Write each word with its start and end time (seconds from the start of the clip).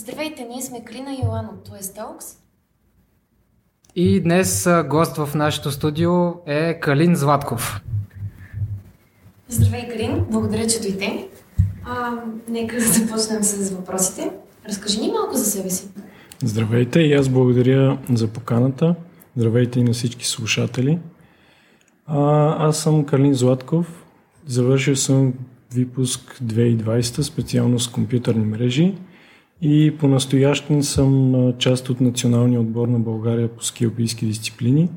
Здравейте, 0.00 0.44
ние 0.44 0.62
сме 0.62 0.84
Клина 0.84 1.12
и 1.12 1.26
Йоан 1.26 1.46
от 1.46 1.68
Toys 1.68 1.98
Talks. 1.98 2.36
И 3.96 4.20
днес 4.20 4.68
гост 4.88 5.16
в 5.16 5.34
нашето 5.34 5.70
студио 5.70 6.32
е 6.46 6.80
Калин 6.80 7.16
Златков. 7.16 7.80
Здравей, 9.48 9.88
Калин. 9.88 10.24
Благодаря, 10.30 10.66
че 10.66 10.80
дойде. 10.80 11.28
А, 11.84 12.10
нека 12.48 12.76
да 12.76 12.82
започнем 12.82 13.42
с 13.42 13.70
въпросите. 13.70 14.30
Разкажи 14.68 15.00
ни 15.00 15.12
малко 15.12 15.36
за 15.36 15.44
себе 15.44 15.70
си. 15.70 15.88
Здравейте 16.44 17.00
и 17.00 17.12
аз 17.12 17.28
благодаря 17.28 17.98
за 18.12 18.28
поканата. 18.28 18.94
Здравейте 19.36 19.80
и 19.80 19.84
на 19.84 19.92
всички 19.92 20.26
слушатели. 20.26 20.98
А, 22.06 22.68
аз 22.68 22.78
съм 22.78 23.04
Калин 23.04 23.34
Златков. 23.34 24.04
Завършил 24.46 24.96
съм 24.96 25.34
випуск 25.74 26.40
2020, 26.44 27.20
специално 27.20 27.78
с 27.78 27.88
компютърни 27.88 28.44
мрежи 28.44 28.94
и 29.62 29.96
по-настоящен 29.98 30.82
съм 30.82 31.34
част 31.58 31.90
от 31.90 32.00
националния 32.00 32.60
отбор 32.60 32.88
на 32.88 32.98
България 32.98 33.48
по 33.48 33.64
скиопийски 33.64 34.26
дисциплини. 34.26 34.88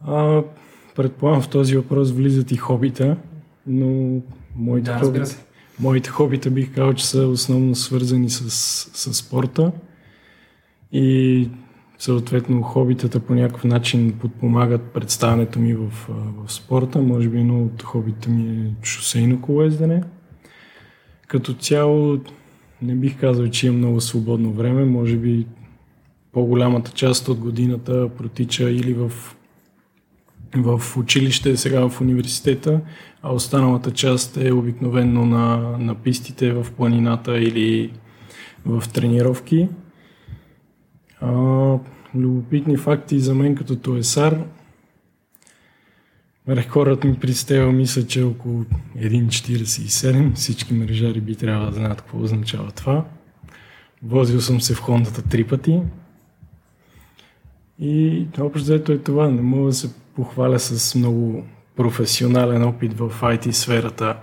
А, 0.00 0.42
предполагам 0.96 1.42
в 1.42 1.48
този 1.48 1.76
въпрос 1.76 2.10
влизат 2.10 2.50
и 2.50 2.56
хобита, 2.56 3.16
но 3.66 4.20
моите, 4.56 4.90
да, 4.90 4.98
хобита, 4.98 5.30
моите 5.80 6.10
хобита 6.10 6.50
бих 6.50 6.74
казал, 6.74 6.94
че 6.94 7.06
са 7.06 7.26
основно 7.26 7.74
свързани 7.74 8.30
с, 8.30 8.50
с 8.94 9.14
спорта 9.14 9.72
и 10.92 11.48
съответно 11.98 12.62
хобитата 12.62 13.20
по 13.20 13.34
някакъв 13.34 13.64
начин 13.64 14.18
подпомагат 14.20 14.82
представянето 14.82 15.58
ми 15.58 15.74
в, 15.74 15.90
в 16.08 16.52
спорта. 16.52 16.98
Може 16.98 17.28
би 17.28 17.38
едно 17.38 17.64
от 17.64 17.82
хобита 17.82 18.30
ми 18.30 18.66
е 18.66 18.86
шосейно 18.86 19.40
колездене. 19.40 20.02
Като 21.28 21.54
цяло 21.54 22.18
не 22.82 22.94
бих 22.94 23.20
казал, 23.20 23.48
че 23.48 23.66
имам 23.66 23.78
много 23.78 24.00
свободно 24.00 24.52
време. 24.52 24.84
Може 24.84 25.16
би 25.16 25.46
по-голямата 26.32 26.90
част 26.90 27.28
от 27.28 27.38
годината 27.38 28.08
протича 28.08 28.70
или 28.70 28.94
в, 28.94 29.12
в 30.56 30.96
училище, 30.96 31.56
сега 31.56 31.88
в 31.88 32.00
университета, 32.00 32.80
а 33.22 33.34
останалата 33.34 33.90
част 33.90 34.36
е 34.36 34.52
обикновенно 34.52 35.26
на, 35.26 35.56
на 35.78 35.94
пистите 35.94 36.52
в 36.52 36.66
планината 36.76 37.38
или 37.38 37.92
в 38.66 38.82
тренировки. 38.94 39.68
А, 41.20 41.32
любопитни 42.14 42.76
факти 42.76 43.18
за 43.18 43.34
мен 43.34 43.54
като 43.54 43.76
тоесар. 43.76 44.38
Рекордът 46.48 47.04
ми 47.04 47.18
при 47.18 47.34
стева 47.34 47.72
мисля, 47.72 48.06
че 48.06 48.20
е 48.20 48.24
около 48.24 48.64
1,47. 48.98 50.34
Всички 50.34 50.74
мрежари 50.74 51.20
би 51.20 51.36
трябвало 51.36 51.70
да 51.70 51.76
знаят 51.76 52.00
какво 52.00 52.22
означава 52.22 52.70
това. 52.70 53.04
Возил 54.02 54.40
съм 54.40 54.60
се 54.60 54.74
в 54.74 54.80
Хондата 54.80 55.22
три 55.22 55.44
пъти. 55.44 55.80
И 57.78 58.26
общо 58.40 58.64
взето 58.64 58.92
е 58.92 58.98
това. 58.98 59.30
Не 59.30 59.42
мога 59.42 59.66
да 59.66 59.72
се 59.72 59.94
похваля 60.14 60.58
с 60.58 60.94
много 60.94 61.44
професионален 61.76 62.64
опит 62.64 62.98
в 62.98 63.12
IT 63.22 63.50
сферата, 63.50 64.16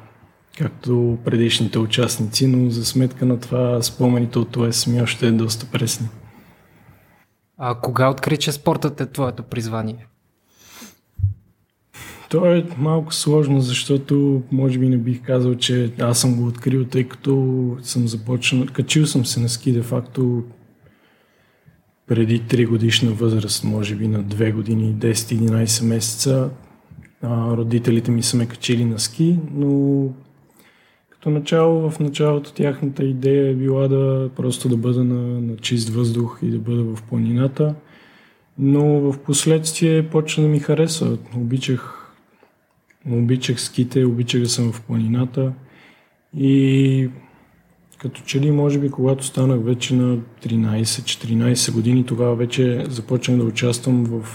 както 0.58 1.18
предишните 1.26 1.80
участници, 1.80 2.48
но 2.48 2.70
за 2.70 2.86
сметка 2.86 3.26
на 3.26 3.40
това 3.40 3.82
спомените 3.82 4.40
от 4.40 4.58
ОС 4.58 4.88
ми 4.88 5.02
още 5.02 5.28
е 5.28 5.32
доста 5.32 5.66
пресни. 5.66 6.08
А 7.58 7.76
кога 7.76 8.10
откри, 8.10 8.38
че 8.38 8.52
спортът 8.52 9.02
е 9.02 9.12
твоето 9.12 9.44
призвание? 9.44 10.08
То 12.32 12.46
е 12.46 12.66
малко 12.78 13.14
сложно, 13.14 13.62
защото 13.62 14.44
може 14.52 14.80
би 14.80 14.90
не 14.90 14.98
бих 14.98 15.22
казал, 15.22 15.56
че 15.56 15.92
аз 16.00 16.22
съм 16.22 16.36
го 16.36 16.48
открил, 16.48 16.86
тъй 16.86 17.04
като 17.04 17.78
съм 17.82 18.08
започнал, 18.08 18.66
качил 18.74 19.06
съм 19.06 19.26
се 19.26 19.40
на 19.40 19.50
ски 19.50 19.72
де 19.72 19.82
факто 19.82 20.44
преди 22.08 22.42
3 22.42 22.68
годишна 22.68 23.12
възраст, 23.12 23.64
може 23.64 23.96
би 23.96 24.08
на 24.08 24.24
2 24.24 24.54
години, 24.54 24.96
10-11 24.96 25.86
месеца. 25.86 26.50
А, 27.22 27.58
родителите 27.58 28.12
ми 28.12 28.24
са 28.24 28.38
ме 28.38 28.48
качили 28.48 28.86
на 28.86 29.00
ски, 29.00 29.40
но 29.54 30.08
като 31.10 31.30
начало, 31.30 31.90
в 31.90 32.00
началото 32.00 32.54
тяхната 32.54 33.04
идея 33.04 33.50
е 33.50 33.56
била 33.56 33.88
да 33.88 34.30
просто 34.36 34.70
да 34.70 34.78
бъда 34.78 35.04
на, 35.04 35.42
на 35.42 35.58
чист 35.58 35.90
въздух 35.90 36.40
и 36.44 36.50
да 36.50 36.60
бъда 36.60 36.84
в 36.84 37.04
планината. 37.04 37.76
Но 38.60 38.84
в 39.12 39.20
последствие 39.20 40.10
почна 40.10 40.44
да 40.44 40.50
ми 40.50 40.60
хареса. 40.60 41.18
Обичах 41.36 42.01
Обичах 43.10 43.62
ските, 43.62 44.06
обичах 44.06 44.42
да 44.42 44.50
съм 44.50 44.72
в 44.72 44.82
планината. 44.82 45.54
И 46.38 47.10
като 47.98 48.22
че 48.22 48.40
ли, 48.40 48.52
може 48.52 48.80
би, 48.80 48.92
когато 48.92 49.26
станах 49.26 49.64
вече 49.64 49.96
на 49.96 50.18
13-14 50.18 51.74
години, 51.74 52.06
тогава 52.06 52.36
вече 52.36 52.86
започнах 52.90 53.38
да 53.38 53.44
участвам 53.44 54.04
в 54.06 54.26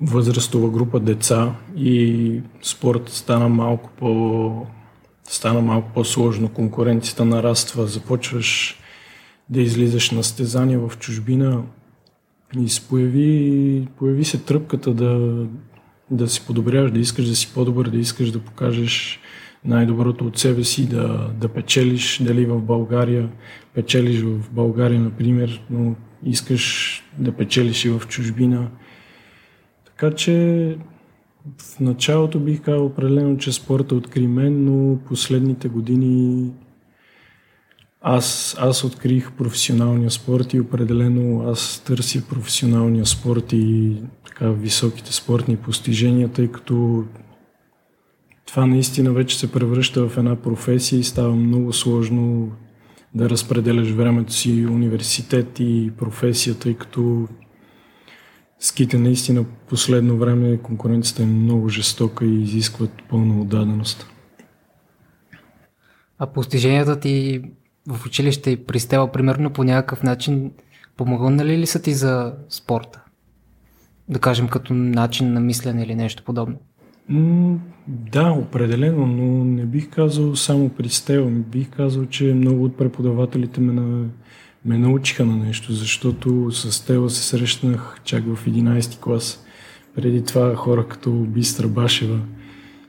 възрастова 0.00 0.70
група 0.70 1.00
деца 1.00 1.54
и 1.76 2.40
спортът 2.62 3.14
стана 3.14 3.48
малко 3.48 3.90
по 3.98 4.66
стана 5.28 5.60
малко 5.60 5.90
по-сложно, 5.94 6.48
конкуренцията 6.48 7.24
нараства, 7.24 7.86
започваш 7.86 8.80
да 9.50 9.60
излизаш 9.60 10.10
на 10.10 10.24
стезания 10.24 10.78
в 10.78 10.98
чужбина 10.98 11.62
и 12.58 12.66
появи, 12.88 13.88
появи 13.98 14.24
се 14.24 14.44
тръпката 14.44 14.94
да, 14.94 15.44
да 16.10 16.28
си 16.28 16.46
подобряваш, 16.46 16.90
да 16.90 16.98
искаш 16.98 17.28
да 17.28 17.36
си 17.36 17.54
по-добър, 17.54 17.88
да 17.88 17.98
искаш 17.98 18.30
да 18.30 18.38
покажеш 18.38 19.20
най-доброто 19.64 20.26
от 20.26 20.38
себе 20.38 20.64
си, 20.64 20.88
да, 20.88 21.30
да 21.40 21.48
печелиш, 21.48 22.22
дали 22.22 22.46
в 22.46 22.60
България, 22.60 23.28
печелиш 23.74 24.20
в 24.20 24.50
България, 24.52 25.00
например, 25.00 25.62
но 25.70 25.94
искаш 26.24 27.02
да 27.18 27.32
печелиш 27.32 27.84
и 27.84 27.90
в 27.90 28.02
чужбина. 28.08 28.68
Така 29.84 30.10
че 30.10 30.76
в 31.58 31.80
началото 31.80 32.40
бих 32.40 32.62
казал 32.62 32.86
определено, 32.86 33.36
че 33.36 33.52
спорта 33.52 33.94
откри 33.94 34.26
мен, 34.26 34.64
но 34.64 34.98
последните 34.98 35.68
години 35.68 36.50
аз, 38.00 38.56
аз 38.60 38.84
открих 38.84 39.32
професионалния 39.32 40.10
спорт 40.10 40.54
и 40.54 40.60
определено 40.60 41.50
аз 41.50 41.82
търся 41.86 42.22
професионалния 42.28 43.06
спорт 43.06 43.52
и 43.52 43.96
така 44.26 44.50
високите 44.50 45.12
спортни 45.12 45.56
постижения, 45.56 46.28
тъй 46.28 46.48
като 46.48 47.04
това 48.46 48.66
наистина 48.66 49.12
вече 49.12 49.38
се 49.38 49.52
превръща 49.52 50.08
в 50.08 50.18
една 50.18 50.36
професия 50.36 50.98
и 50.98 51.04
става 51.04 51.34
много 51.36 51.72
сложно 51.72 52.52
да 53.14 53.30
разпределяш 53.30 53.90
времето 53.90 54.32
си 54.32 54.66
университет 54.66 55.60
и 55.60 55.92
професия, 55.98 56.54
тъй 56.54 56.74
като 56.74 57.28
ските 58.58 58.98
наистина 58.98 59.44
последно 59.68 60.16
време 60.18 60.58
конкуренцията 60.62 61.22
е 61.22 61.26
много 61.26 61.68
жестока 61.68 62.24
и 62.24 62.42
изискват 62.42 62.90
пълна 63.08 63.40
отдаденост. 63.40 64.06
А 66.18 66.26
постиженията 66.26 67.00
ти 67.00 67.42
в 67.86 68.06
училище 68.06 68.64
при 68.66 68.80
Стела, 68.80 69.12
примерно, 69.12 69.50
по 69.50 69.64
някакъв 69.64 70.02
начин 70.02 70.50
помогнали 70.96 71.58
ли 71.58 71.66
са 71.66 71.82
ти 71.82 71.94
за 71.94 72.34
спорта? 72.48 73.02
Да 74.08 74.18
кажем, 74.18 74.48
като 74.48 74.74
начин 74.74 75.32
на 75.32 75.40
мислене 75.40 75.82
или 75.82 75.94
нещо 75.94 76.22
подобно? 76.26 76.56
М- 77.08 77.58
да, 77.88 78.30
определено, 78.30 79.06
но 79.06 79.44
не 79.44 79.64
бих 79.64 79.90
казал 79.90 80.36
само 80.36 80.68
при 80.68 80.88
Стела. 80.88 81.30
Бих 81.30 81.70
казал, 81.70 82.06
че 82.06 82.24
много 82.24 82.64
от 82.64 82.76
преподавателите 82.76 83.60
ме, 83.60 83.72
на, 83.72 84.06
ме 84.64 84.78
научиха 84.78 85.24
на 85.24 85.36
нещо, 85.36 85.72
защото 85.72 86.50
с 86.50 86.72
Стела 86.72 87.10
се 87.10 87.22
срещнах 87.22 88.00
чак 88.04 88.24
в 88.34 88.46
11 88.46 89.00
клас. 89.00 89.44
Преди 89.94 90.24
това 90.24 90.54
хора 90.54 90.88
като 90.88 91.10
Бистра 91.10 91.68
Башева, 91.68 92.20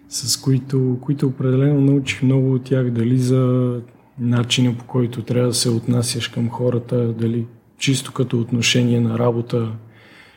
с 0.09 0.37
които, 0.37 0.97
които 1.01 1.27
определено 1.27 1.81
научих 1.81 2.23
много 2.23 2.53
от 2.53 2.63
тях, 2.63 2.89
дали 2.91 3.17
за 3.17 3.73
начина 4.19 4.77
по 4.77 4.85
който 4.85 5.23
трябва 5.23 5.47
да 5.47 5.53
се 5.53 5.69
отнасяш 5.69 6.27
към 6.27 6.49
хората, 6.49 7.13
дали 7.13 7.45
чисто 7.77 8.13
като 8.13 8.39
отношение 8.39 8.99
на 8.99 9.19
работа, 9.19 9.71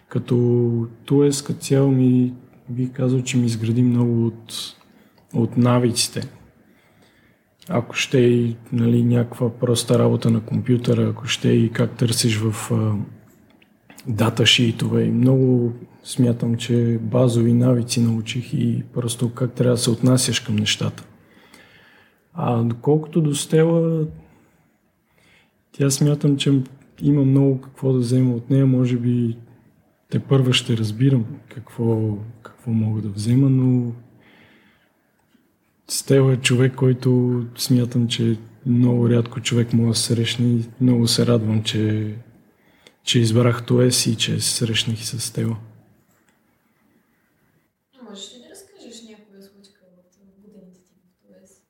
като 0.08 0.86
ТУЕС 1.04 1.42
като 1.42 1.60
цяло 1.60 1.90
ми 1.90 2.32
бих 2.68 2.92
казал, 2.92 3.22
че 3.22 3.36
ми 3.36 3.46
изгради 3.46 3.82
много 3.82 4.26
от, 4.26 4.54
от 5.34 5.56
навиците. 5.56 6.28
Ако 7.68 7.94
ще 7.94 8.18
и 8.18 8.56
нали, 8.72 9.04
някаква 9.04 9.58
проста 9.58 9.98
работа 9.98 10.30
на 10.30 10.40
компютъра, 10.40 11.08
ако 11.08 11.26
ще 11.26 11.48
и 11.48 11.70
как 11.70 11.96
търсиш 11.96 12.38
в 12.38 12.72
а, 12.72 12.94
дата 14.06 14.44
много 15.10 15.72
смятам, 16.04 16.56
че 16.56 16.98
базови 17.02 17.52
навици 17.52 18.00
научих 18.00 18.54
и 18.54 18.82
просто 18.94 19.34
как 19.34 19.52
трябва 19.52 19.74
да 19.74 19.82
се 19.82 19.90
отнасяш 19.90 20.40
към 20.40 20.56
нещата. 20.56 21.04
А 22.32 22.62
доколкото 22.62 23.20
до 23.20 23.34
Стела, 23.34 24.06
тя 25.72 25.90
смятам, 25.90 26.36
че 26.36 26.62
има 27.02 27.24
много 27.24 27.60
какво 27.60 27.92
да 27.92 27.98
взема 27.98 28.34
от 28.34 28.50
нея. 28.50 28.66
Може 28.66 28.96
би 28.96 29.36
те 30.08 30.18
първа 30.18 30.52
ще 30.52 30.76
разбирам 30.76 31.26
какво, 31.48 32.18
какво 32.42 32.70
мога 32.70 33.02
да 33.02 33.08
взема, 33.08 33.50
но 33.50 33.92
Стела 35.88 36.32
е 36.32 36.36
човек, 36.36 36.74
който 36.74 37.42
смятам, 37.56 38.08
че 38.08 38.38
много 38.66 39.10
рядко 39.10 39.40
човек 39.40 39.72
може 39.72 39.88
да 39.88 39.94
срещне 39.94 40.46
и 40.46 40.64
много 40.80 41.08
се 41.08 41.26
радвам, 41.26 41.62
че, 41.62 42.14
че 43.02 43.18
избрах 43.18 43.66
ТОЕС 43.66 44.06
и 44.06 44.16
че 44.16 44.40
се 44.40 44.50
срещнах 44.50 45.00
и 45.00 45.06
с 45.06 45.32
Тео. 45.32 45.50
Можеш 48.08 48.34
ли 48.34 48.38
да 48.38 48.50
разкажеш 48.50 49.02
някоя 49.08 49.42
случка 49.42 49.80
от 49.98 50.42
годините 50.42 50.78
ти 50.86 50.94
в 50.94 51.28
ТОЕС? 51.28 51.62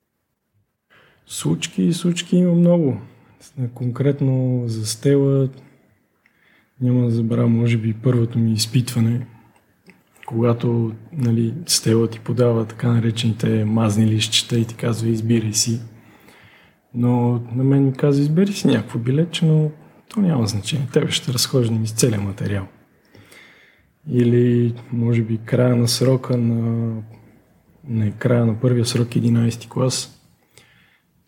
Случки 1.31 1.93
случки 1.93 2.37
има 2.37 2.53
много. 2.53 2.97
Конкретно 3.73 4.63
за 4.65 4.85
Стела 4.85 5.49
няма 6.81 7.05
да 7.05 7.11
забравя, 7.11 7.47
може 7.47 7.77
би, 7.77 7.93
първото 7.93 8.39
ми 8.39 8.53
изпитване, 8.53 9.27
когато 10.25 10.91
нали, 11.13 11.53
Стела 11.65 12.07
ти 12.07 12.19
подава 12.19 12.65
така 12.65 12.91
наречените 12.91 13.65
мазни 13.65 14.07
лищчета 14.07 14.57
и 14.57 14.65
ти 14.65 14.75
казва 14.75 15.09
избирай 15.09 15.53
си. 15.53 15.79
Но 16.93 17.41
на 17.55 17.63
мен 17.63 17.85
ми 17.85 17.93
каза 17.93 18.21
избери 18.21 18.53
си 18.53 18.67
някакво 18.67 18.99
билетче, 18.99 19.45
но 19.45 19.71
то 20.09 20.19
няма 20.19 20.47
значение. 20.47 20.87
Тебе 20.93 21.11
ще 21.11 21.33
разхождам 21.33 21.83
из 21.83 21.91
целия 21.91 22.21
материал. 22.21 22.67
Или 24.09 24.73
може 24.93 25.21
би 25.21 25.37
края 25.37 25.75
на 25.75 25.87
срока 25.87 26.37
на 26.37 26.91
не, 27.87 28.11
края 28.11 28.45
на 28.45 28.59
първия 28.59 28.85
срок 28.85 29.07
11 29.07 29.69
клас 29.69 30.20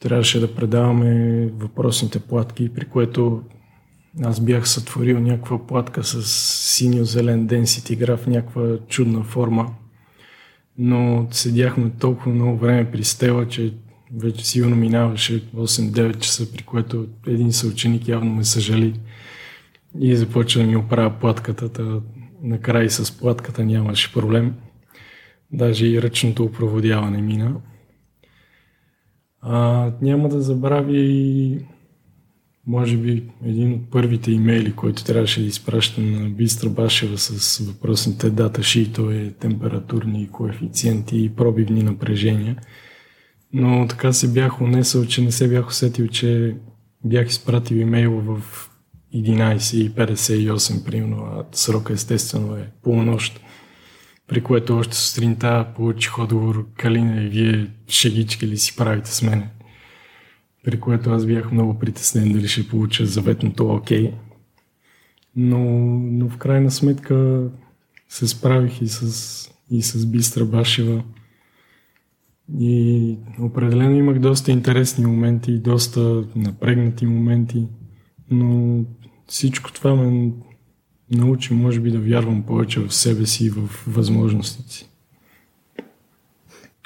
трябваше 0.03 0.39
да 0.39 0.55
предаваме 0.55 1.45
въпросните 1.47 2.19
платки, 2.19 2.73
при 2.73 2.85
което 2.85 3.41
аз 4.23 4.39
бях 4.39 4.69
сътворил 4.69 5.19
някаква 5.19 5.67
платка 5.67 6.03
с 6.03 6.23
синьо-зелен 6.77 7.47
density 7.47 7.97
граф, 7.97 8.27
някаква 8.27 8.77
чудна 8.87 9.23
форма. 9.23 9.73
Но 10.77 11.27
седяхме 11.31 11.91
толкова 11.99 12.31
много 12.31 12.57
време 12.57 12.91
при 12.91 13.03
стела, 13.03 13.47
че 13.47 13.73
вече 14.15 14.45
сигурно 14.45 14.75
минаваше 14.75 15.51
8-9 15.51 16.19
часа, 16.19 16.51
при 16.51 16.63
което 16.63 17.07
един 17.27 17.53
съученик 17.53 18.07
явно 18.07 18.33
ме 18.33 18.43
съжали 18.43 18.99
и 19.99 20.15
започва 20.15 20.61
да 20.61 20.67
ми 20.67 20.75
оправя 20.75 21.19
платката. 21.19 21.69
Та 21.69 22.01
накрай 22.41 22.89
с 22.89 23.19
платката 23.19 23.65
нямаше 23.65 24.13
проблем. 24.13 24.53
Даже 25.51 25.85
и 25.85 26.01
ръчното 26.01 26.43
опроводяване 26.43 27.21
мина. 27.21 27.55
А, 29.45 29.91
няма 30.01 30.29
да 30.29 30.41
забравя 30.41 30.97
и 30.97 31.59
може 32.67 32.97
би 32.97 33.23
един 33.45 33.73
от 33.73 33.91
първите 33.91 34.31
имейли, 34.31 34.73
който 34.75 35.03
трябваше 35.03 35.41
да 35.41 35.47
изпращам 35.47 36.11
на 36.11 36.29
Бистра 36.29 36.69
Башева 36.69 37.17
с 37.17 37.57
въпросните 37.59 38.29
дата 38.29 38.63
шито 38.63 39.11
е 39.11 39.33
температурни 39.39 40.29
коефициенти 40.31 41.23
и 41.23 41.29
пробивни 41.29 41.83
напрежения. 41.83 42.57
Но 43.53 43.87
така 43.87 44.13
се 44.13 44.33
бях 44.33 44.61
унесъл, 44.61 45.05
че 45.05 45.21
не 45.21 45.31
се 45.31 45.47
бях 45.47 45.67
усетил, 45.67 46.07
че 46.07 46.55
бях 47.05 47.27
изпратил 47.27 47.75
имейл 47.75 48.11
в 48.11 48.41
11.58 49.15 50.85
примерно, 50.85 51.23
а 51.23 51.43
срока 51.51 51.93
естествено 51.93 52.55
е 52.55 52.69
полунощ. 52.83 53.41
При 54.27 54.43
което 54.43 54.77
още 54.77 54.97
сутринта 54.97 55.67
получих 55.75 56.19
отговор 56.19 56.67
Калина 56.77 57.23
и 57.23 57.29
вие 57.29 57.67
шегички 57.87 58.47
ли 58.47 58.57
си 58.57 58.75
правите 58.75 59.11
с 59.11 59.21
мене 59.21 59.49
при 60.63 60.79
което 60.79 61.09
аз 61.09 61.25
бях 61.25 61.51
много 61.51 61.79
притеснен 61.79 62.31
дали 62.31 62.47
ще 62.47 62.67
получа 62.67 63.05
заветното 63.05 63.69
окей. 63.69 64.13
Но, 65.35 65.59
но 65.99 66.29
в 66.29 66.37
крайна 66.37 66.71
сметка 66.71 67.49
се 68.09 68.27
справих 68.27 68.81
и 68.81 68.87
с, 68.87 69.51
и 69.71 69.81
с 69.81 70.05
Бистра 70.05 70.45
Башева. 70.45 71.03
И 72.59 73.17
определено 73.39 73.95
имах 73.95 74.19
доста 74.19 74.51
интересни 74.51 75.05
моменти, 75.05 75.59
доста 75.59 76.23
напрегнати 76.35 77.05
моменти, 77.05 77.67
но 78.31 78.79
всичко 79.27 79.73
това 79.73 79.95
ме 79.95 80.31
научи, 81.15 81.53
може 81.53 81.79
би, 81.79 81.91
да 81.91 81.99
вярвам 81.99 82.43
повече 82.43 82.79
в 82.79 82.93
себе 82.93 83.25
си 83.25 83.45
и 83.45 83.49
в 83.49 83.83
възможностите 83.87 84.73
си. 84.73 84.89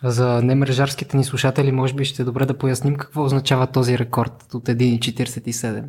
За 0.04 0.42
немрежарските 0.42 1.18
ни 1.18 1.24
слушатели, 1.24 1.72
може 1.72 1.94
би 1.94 2.06
ще 2.06 2.22
е 2.22 2.26
добре 2.26 2.46
да 2.46 2.58
поясним 2.58 2.96
какво 2.96 3.24
означава 3.24 3.68
този 3.68 3.98
рекорд 3.98 4.54
от 4.54 4.66
1,47. 4.66 5.84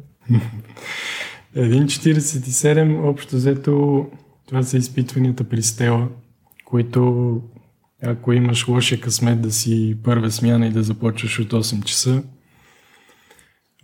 1,47 1.57 3.05
общо 3.11 3.37
взето 3.37 4.07
това 4.47 4.63
са 4.63 4.77
изпитванията 4.77 5.45
при 5.45 5.63
стела, 5.63 6.09
които 6.65 7.43
ако 8.03 8.33
имаш 8.33 8.69
лошия 8.69 9.01
късмет 9.01 9.41
да 9.41 9.53
си 9.53 9.97
първа 10.05 10.31
смяна 10.31 10.67
и 10.67 10.71
да 10.71 10.83
започваш 10.83 11.39
от 11.39 11.53
8 11.53 11.85
часа 11.85 12.23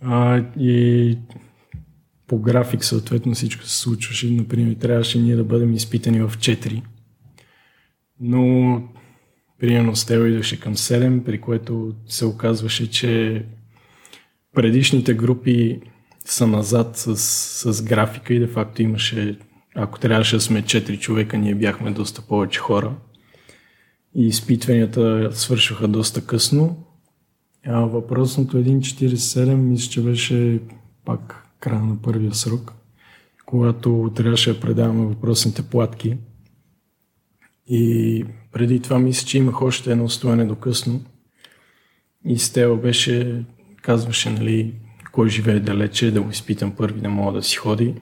а, 0.01 0.43
и 0.59 1.17
по 2.27 2.39
график 2.39 2.83
съответно 2.83 3.33
всичко 3.33 3.63
се 3.63 3.79
случваше. 3.79 4.31
Например, 4.31 4.75
трябваше 4.75 5.19
ние 5.19 5.35
да 5.35 5.43
бъдем 5.43 5.73
изпитани 5.73 6.21
в 6.21 6.37
4. 6.37 6.81
Но 8.19 8.81
Примерно 9.59 9.95
с 9.95 10.05
Тео 10.05 10.25
идваше 10.25 10.59
към 10.59 10.75
7, 10.75 11.23
при 11.23 11.41
което 11.41 11.93
се 12.07 12.25
оказваше, 12.25 12.91
че 12.91 13.43
предишните 14.55 15.13
групи 15.13 15.81
са 16.25 16.47
назад 16.47 16.97
с, 16.97 17.17
с 17.73 17.83
графика 17.83 18.33
и 18.33 18.39
де 18.39 18.47
факто 18.47 18.81
имаше, 18.81 19.39
ако 19.75 19.99
трябваше 19.99 20.35
да 20.35 20.41
сме 20.41 20.63
4 20.63 20.99
човека, 20.99 21.37
ние 21.37 21.55
бяхме 21.55 21.91
доста 21.91 22.21
повече 22.21 22.59
хора. 22.59 22.95
И 24.15 24.27
изпитванията 24.27 25.29
свършваха 25.31 25.87
доста 25.87 26.25
късно. 26.25 26.85
А 27.65 27.79
въпросното 27.79 28.57
1.47 28.57 29.55
мисля, 29.55 29.91
че 29.91 30.01
беше 30.01 30.59
пак 31.05 31.44
края 31.59 31.81
на 31.81 32.01
първия 32.01 32.33
срок, 32.33 32.73
когато 33.45 34.11
трябваше 34.15 34.53
да 34.53 34.59
предаваме 34.59 35.05
въпросните 35.05 35.63
платки. 35.63 36.17
И 37.67 38.25
преди 38.51 38.79
това 38.79 38.99
мисля, 38.99 39.27
че 39.27 39.37
имах 39.37 39.61
още 39.61 39.91
едно 39.91 40.09
стоене 40.09 40.45
до 40.45 40.55
късно. 40.55 41.01
И 42.25 42.37
Стела 42.37 42.77
беше, 42.77 43.43
казваше, 43.81 44.29
нали, 44.29 44.73
кой 45.11 45.29
живее 45.29 45.59
далече, 45.59 46.11
да 46.11 46.21
го 46.21 46.29
изпитам 46.29 46.75
първи, 46.75 47.01
да 47.01 47.09
мога 47.09 47.33
да 47.33 47.43
си 47.43 47.55
ходи. 47.55 47.95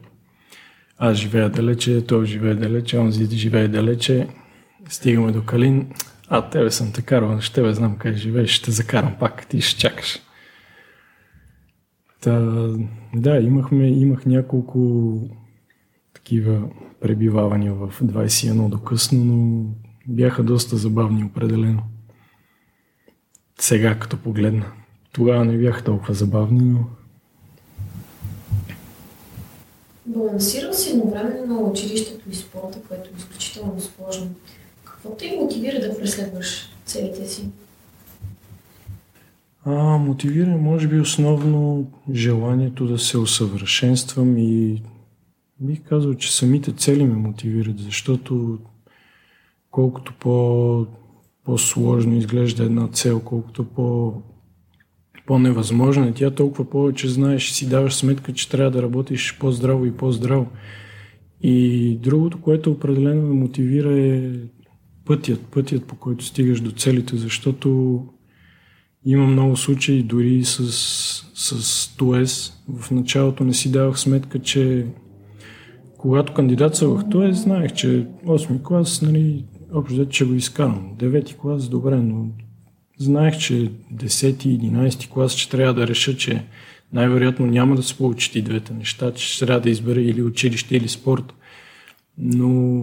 Аз 0.98 1.18
живея 1.18 1.50
далече, 1.50 2.06
той 2.06 2.26
живее 2.26 2.56
далече, 2.56 2.98
он 2.98 3.12
живее 3.12 3.68
далече. 3.68 4.28
Стигаме 4.90 5.32
до 5.32 5.44
Калин. 5.44 5.94
А, 6.28 6.50
тебе 6.50 6.72
съм 6.72 6.92
те 6.92 7.02
карал, 7.02 7.42
ще 7.42 7.62
бе 7.62 7.74
знам 7.74 7.98
къде 7.98 8.18
живееш, 8.18 8.50
ще 8.50 8.72
закарам 8.72 9.16
пак, 9.20 9.48
ти 9.48 9.62
ще 9.62 9.80
чакаш. 9.80 10.20
Та, 12.24 12.40
да, 13.16 13.38
имахме, 13.38 13.88
имах 13.88 14.26
няколко 14.26 14.80
такива 16.14 16.70
пребивавания 17.00 17.74
в 17.74 17.94
21 18.04 18.70
до 18.70 18.80
късно, 18.80 19.26
но 19.26 19.66
бяха 20.08 20.44
доста 20.44 20.78
забавни 20.78 21.24
определено. 21.24 21.84
Сега 23.60 24.00
като 24.00 24.18
погледна. 24.18 24.66
Тогава 25.14 25.46
не 25.46 25.58
бяха 25.58 25.84
толкова 25.84 26.14
забавни, 26.14 26.64
но... 26.64 26.86
Балансирал 30.06 30.74
си 30.74 30.90
едновременно 30.90 31.46
на 31.46 31.60
училището 31.62 32.30
и 32.30 32.36
спорта, 32.36 32.80
което 32.88 33.10
е 33.10 33.18
изключително 33.18 33.82
сложно. 33.82 34.30
Какво 34.84 35.10
те 35.10 35.38
мотивира 35.42 35.80
да 35.80 36.00
преследваш 36.00 36.76
целите 36.86 37.28
си? 37.28 37.50
А, 39.66 39.98
мотивира, 39.98 40.58
може 40.58 40.88
би, 40.88 41.00
основно 41.00 41.92
желанието 42.14 42.88
да 42.88 43.00
се 43.00 43.18
усъвършенствам 43.18 44.38
и 44.38 44.82
бих 45.60 45.84
казал, 45.84 46.14
че 46.14 46.36
самите 46.36 46.72
цели 46.72 47.04
ме 47.04 47.16
мотивират, 47.16 47.80
защото 47.80 48.60
колкото 49.72 50.14
по, 50.20 50.88
по-сложно 51.44 52.16
изглежда 52.16 52.64
една 52.64 52.88
цел, 52.88 53.20
колкото 53.20 53.66
по, 53.66 54.14
по-невъзможна 55.26 56.14
тя, 56.14 56.32
толкова 56.32 56.70
повече 56.70 57.10
знаеш 57.10 57.50
и 57.50 57.54
си 57.54 57.70
даваш 57.70 57.96
сметка, 57.96 58.34
че 58.34 58.50
трябва 58.50 58.72
да 58.72 58.82
работиш 58.82 59.38
по-здраво 59.40 59.86
и 59.86 59.98
по-здраво. 59.98 60.48
И 61.42 61.98
другото, 62.02 62.42
което 62.42 62.72
определено 62.72 63.22
ме 63.22 63.34
мотивира 63.34 64.00
е 64.00 64.32
пътят, 65.06 65.42
пътят 65.52 65.86
по 65.86 65.96
който 65.96 66.26
стигаш 66.26 66.62
до 66.62 66.72
целите, 66.72 67.18
защото 67.18 68.00
има 69.06 69.28
много 69.28 69.58
случаи, 69.58 70.04
дори 70.04 70.44
с, 70.46 70.72
с 71.36 71.96
ТОЕС. 71.98 72.54
В 72.80 72.92
началото 72.92 73.44
не 73.44 73.54
си 73.54 73.72
давах 73.72 74.00
сметка, 74.00 74.40
че 74.40 74.86
когато 75.98 76.34
кандидатствах 76.34 77.10
ТОЕС, 77.10 77.38
знаех, 77.38 77.74
че 77.74 78.08
8 78.26 78.62
клас, 78.64 79.02
нали, 79.02 79.46
общо 79.74 80.06
че 80.06 80.26
го 80.26 80.34
изкарам. 80.34 80.96
Девети 81.00 81.36
клас, 81.42 81.70
добре, 81.70 81.96
но 81.96 82.28
знаех, 82.98 83.38
че 83.38 83.72
10-11 83.96 85.10
клас, 85.10 85.36
че 85.36 85.50
трябва 85.50 85.74
да 85.74 85.88
реша, 85.88 86.18
че 86.18 86.46
най-вероятно 86.94 87.46
няма 87.46 87.76
да 87.76 87.84
се 87.84 87.98
получат 87.98 88.36
и 88.36 88.42
двете 88.42 88.74
неща, 88.74 89.14
че 89.14 89.28
ще 89.28 89.46
трябва 89.46 89.62
да 89.62 89.70
избера 89.70 90.02
или 90.02 90.24
училище, 90.24 90.76
или 90.76 90.88
спорт. 90.88 91.34
Но 92.18 92.82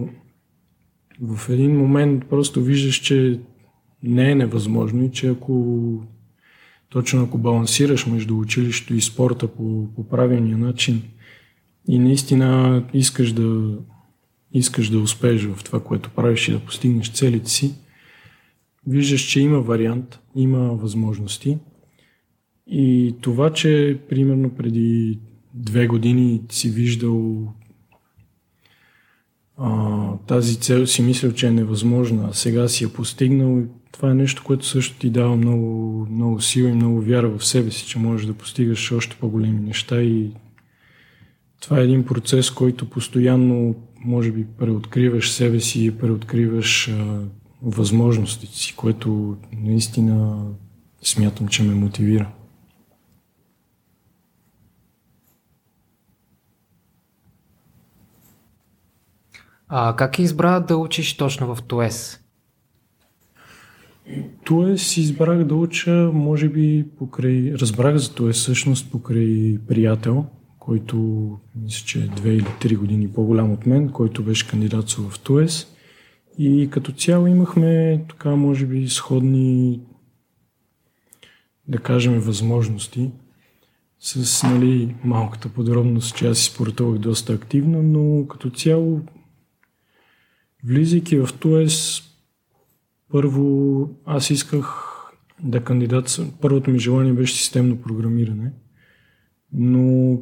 в 1.21 1.49
един 1.49 1.77
момент 1.77 2.23
просто 2.29 2.63
виждаш, 2.63 2.95
че 2.95 3.39
не 4.03 4.31
е 4.31 4.35
невъзможно 4.35 5.03
и 5.03 5.11
че 5.11 5.27
ако 5.27 6.03
точно 6.89 7.23
ако 7.23 7.37
балансираш 7.37 8.05
между 8.05 8.37
училището 8.37 8.93
и 8.93 9.01
спорта 9.01 9.47
по, 9.47 9.87
по 9.95 10.07
правилния 10.07 10.57
начин 10.57 11.03
и 11.87 11.99
наистина 11.99 12.83
искаш 12.93 13.31
да, 13.31 13.77
искаш 14.53 14.89
да 14.89 14.99
успееш 14.99 15.45
в 15.45 15.63
това, 15.63 15.83
което 15.83 16.09
правиш 16.09 16.47
и 16.47 16.51
да 16.51 16.59
постигнеш 16.59 17.11
целите 17.11 17.49
си, 17.49 17.73
виждаш, 18.87 19.21
че 19.21 19.39
има 19.39 19.61
вариант, 19.61 20.19
има 20.35 20.59
възможности. 20.59 21.57
И 22.67 23.15
това, 23.21 23.53
че 23.53 23.99
примерно 24.09 24.49
преди 24.49 25.19
две 25.53 25.87
години 25.87 26.41
си 26.49 26.69
виждал 26.69 27.47
а, 29.57 30.17
тази 30.27 30.59
цел, 30.59 30.87
си 30.87 31.01
мислил, 31.01 31.31
че 31.31 31.47
е 31.47 31.51
невъзможна, 31.51 32.27
а 32.29 32.33
сега 32.33 32.67
си 32.67 32.83
я 32.83 32.93
постигнал, 32.93 33.63
това 33.91 34.11
е 34.11 34.13
нещо, 34.13 34.43
което 34.43 34.65
също 34.65 34.99
ти 34.99 35.09
дава 35.09 35.35
много, 35.35 36.07
много 36.11 36.41
сила 36.41 36.69
и 36.69 36.73
много 36.73 37.01
вяра 37.01 37.29
в 37.29 37.45
себе 37.45 37.71
си, 37.71 37.87
че 37.87 37.99
можеш 37.99 38.27
да 38.27 38.33
постигаш 38.33 38.91
още 38.91 39.15
по-големи 39.19 39.59
неща 39.59 40.01
и 40.01 40.31
това 41.61 41.79
е 41.79 41.83
един 41.83 42.05
процес, 42.05 42.51
който 42.51 42.89
постоянно 42.89 43.75
може 44.05 44.31
би 44.31 44.45
преоткриваш 44.59 45.31
себе 45.31 45.59
си 45.59 45.85
и 45.85 45.97
преоткриваш 45.97 46.89
а, 46.89 47.19
възможностите 47.61 48.55
си, 48.55 48.75
което 48.75 49.37
наистина 49.53 50.45
смятам, 51.01 51.47
че 51.47 51.63
ме 51.63 51.75
мотивира. 51.75 52.31
А 59.67 59.95
как 59.95 60.19
избра 60.19 60.59
да 60.59 60.77
учиш 60.77 61.17
точно 61.17 61.55
в 61.55 61.63
ТОЕС? 61.63 62.20
ТОЕС 64.45 64.97
избрах 64.97 65.43
да 65.43 65.55
уча, 65.55 66.11
може 66.13 66.49
би, 66.49 66.85
покрай... 66.97 67.53
Разбрах 67.53 67.97
за 67.97 68.15
ТОЕС 68.15 68.37
всъщност 68.37 68.91
покрай 68.91 69.57
приятел, 69.67 70.25
който 70.59 71.27
мисля, 71.55 71.85
че 71.85 71.99
е 71.99 72.07
две 72.07 72.33
или 72.33 72.47
три 72.61 72.75
години 72.75 73.07
по-голям 73.13 73.51
от 73.51 73.65
мен, 73.65 73.89
който 73.89 74.23
беше 74.23 74.47
кандидат 74.47 74.91
в 74.91 75.19
ТОЕС. 75.19 75.67
И 76.37 76.69
като 76.71 76.91
цяло 76.91 77.27
имахме 77.27 78.03
така, 78.09 78.35
може 78.35 78.65
би, 78.65 78.89
сходни 78.89 79.79
да 81.67 81.77
кажем, 81.77 82.19
възможности. 82.19 83.11
С 83.99 84.43
нали, 84.43 84.95
малката 85.03 85.49
подробност, 85.49 86.15
че 86.15 86.27
аз 86.27 86.37
си 86.37 86.51
спортувах 86.51 86.99
доста 86.99 87.33
активно, 87.33 87.83
но 87.83 88.27
като 88.27 88.49
цяло, 88.49 89.01
влизайки 90.63 91.17
в 91.17 91.29
ТОЕС, 91.39 92.01
първо 93.11 93.89
аз 94.05 94.29
исках 94.29 94.87
да 95.43 95.63
кандидатствам. 95.63 96.31
Първото 96.41 96.71
ми 96.71 96.79
желание 96.79 97.13
беше 97.13 97.35
системно 97.35 97.81
програмиране, 97.81 98.51
но 99.53 100.17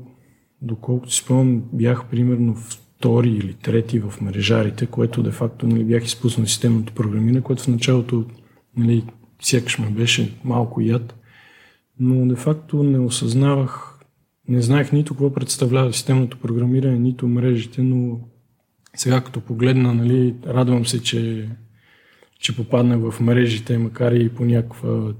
доколкото 0.62 1.13
си 1.13 1.19
спомням, 1.24 1.63
бях 1.74 2.05
примерно 2.10 2.55
втори 2.55 3.29
или 3.29 3.53
трети 3.53 4.00
в 4.00 4.13
мрежарите, 4.22 4.86
което 4.86 5.24
де-факто 5.24 5.67
нали, 5.67 5.84
бях 5.84 6.05
изпуснал 6.05 6.48
системното 6.48 6.93
програмиране, 6.93 7.41
което 7.41 7.63
в 7.63 7.67
началото 7.67 8.25
нали, 8.77 9.03
сякаш 9.41 9.79
ме 9.79 9.89
беше 9.89 10.38
малко 10.43 10.81
яд, 10.81 11.15
но 12.00 12.27
де-факто 12.27 12.84
не 12.84 13.00
осъзнавах, 13.00 14.00
не 14.48 14.62
знаех 14.62 14.91
нито 14.91 15.13
какво 15.13 15.34
представлява 15.34 15.93
системното 15.93 16.38
програмиране, 16.38 17.00
нито 17.00 17.27
мрежите, 17.27 17.81
но 17.81 18.19
сега 18.96 19.22
като 19.22 19.41
погледна, 19.41 19.93
нали, 19.93 20.36
радвам 20.48 20.86
се, 20.86 21.03
че, 21.03 21.50
че 22.39 22.55
попаднах 22.55 23.00
в 23.00 23.19
мрежите, 23.19 23.77
макар 23.77 24.12
и 24.12 24.29
по 24.29 24.46
някаква, 24.46 25.13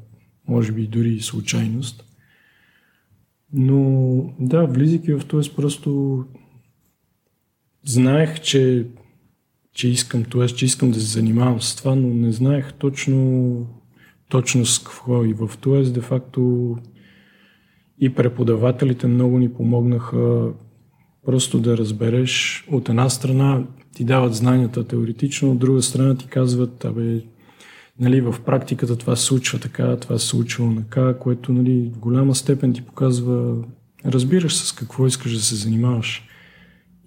може 0.48 0.72
би 0.72 0.88
дори 0.88 1.20
случайност. 1.20 2.06
Но 3.54 4.34
да, 4.40 4.66
влизайки 4.66 5.14
в 5.14 5.26
този 5.26 5.52
просто 5.52 6.24
знаех, 7.86 8.40
че, 8.40 8.88
че 9.74 9.88
искам 9.88 10.24
т.е. 10.24 10.48
че 10.48 10.66
искам 10.66 10.92
да 10.92 11.00
се 11.00 11.06
занимавам 11.06 11.62
с 11.62 11.76
това, 11.76 11.96
но 11.96 12.14
не 12.14 12.32
знаех 12.32 12.74
точно, 12.74 13.68
точно 14.30 14.66
с 14.66 14.80
какво. 14.80 15.26
И 15.26 15.34
в 15.34 15.52
ТОЕС, 15.62 15.92
де-факто, 15.92 16.76
и 18.00 18.10
преподавателите 18.10 19.08
много 19.08 19.40
ни 19.40 19.54
помогнаха 19.54 20.54
просто 21.26 21.60
да 21.60 21.78
разбереш. 21.78 22.66
От 22.72 22.90
една 22.90 23.10
страна 23.10 23.64
ти 23.96 24.04
дават 24.04 24.36
знанията 24.36 24.88
теоретично, 24.88 25.52
от 25.52 25.60
друга 25.60 25.82
страна 25.82 26.16
ти 26.16 26.28
казват, 26.28 26.86
абе, 26.86 27.22
нали, 28.00 28.22
в 28.22 28.36
практиката 28.46 28.98
това 28.98 29.16
се 29.16 29.26
случва 29.26 29.60
така, 29.60 29.98
това 29.98 30.18
се 30.18 30.28
случва 30.28 30.76
така, 30.76 31.18
което 31.18 31.54
нали, 31.54 31.92
в 31.96 32.00
голяма 32.00 32.36
степен 32.36 32.74
ти 32.74 32.82
показва, 32.82 33.64
разбираш 34.06 34.56
с 34.56 34.72
какво 34.72 35.08
искаш 35.08 35.34
да 35.34 35.42
се 35.42 35.56
занимаваш. 35.56 36.26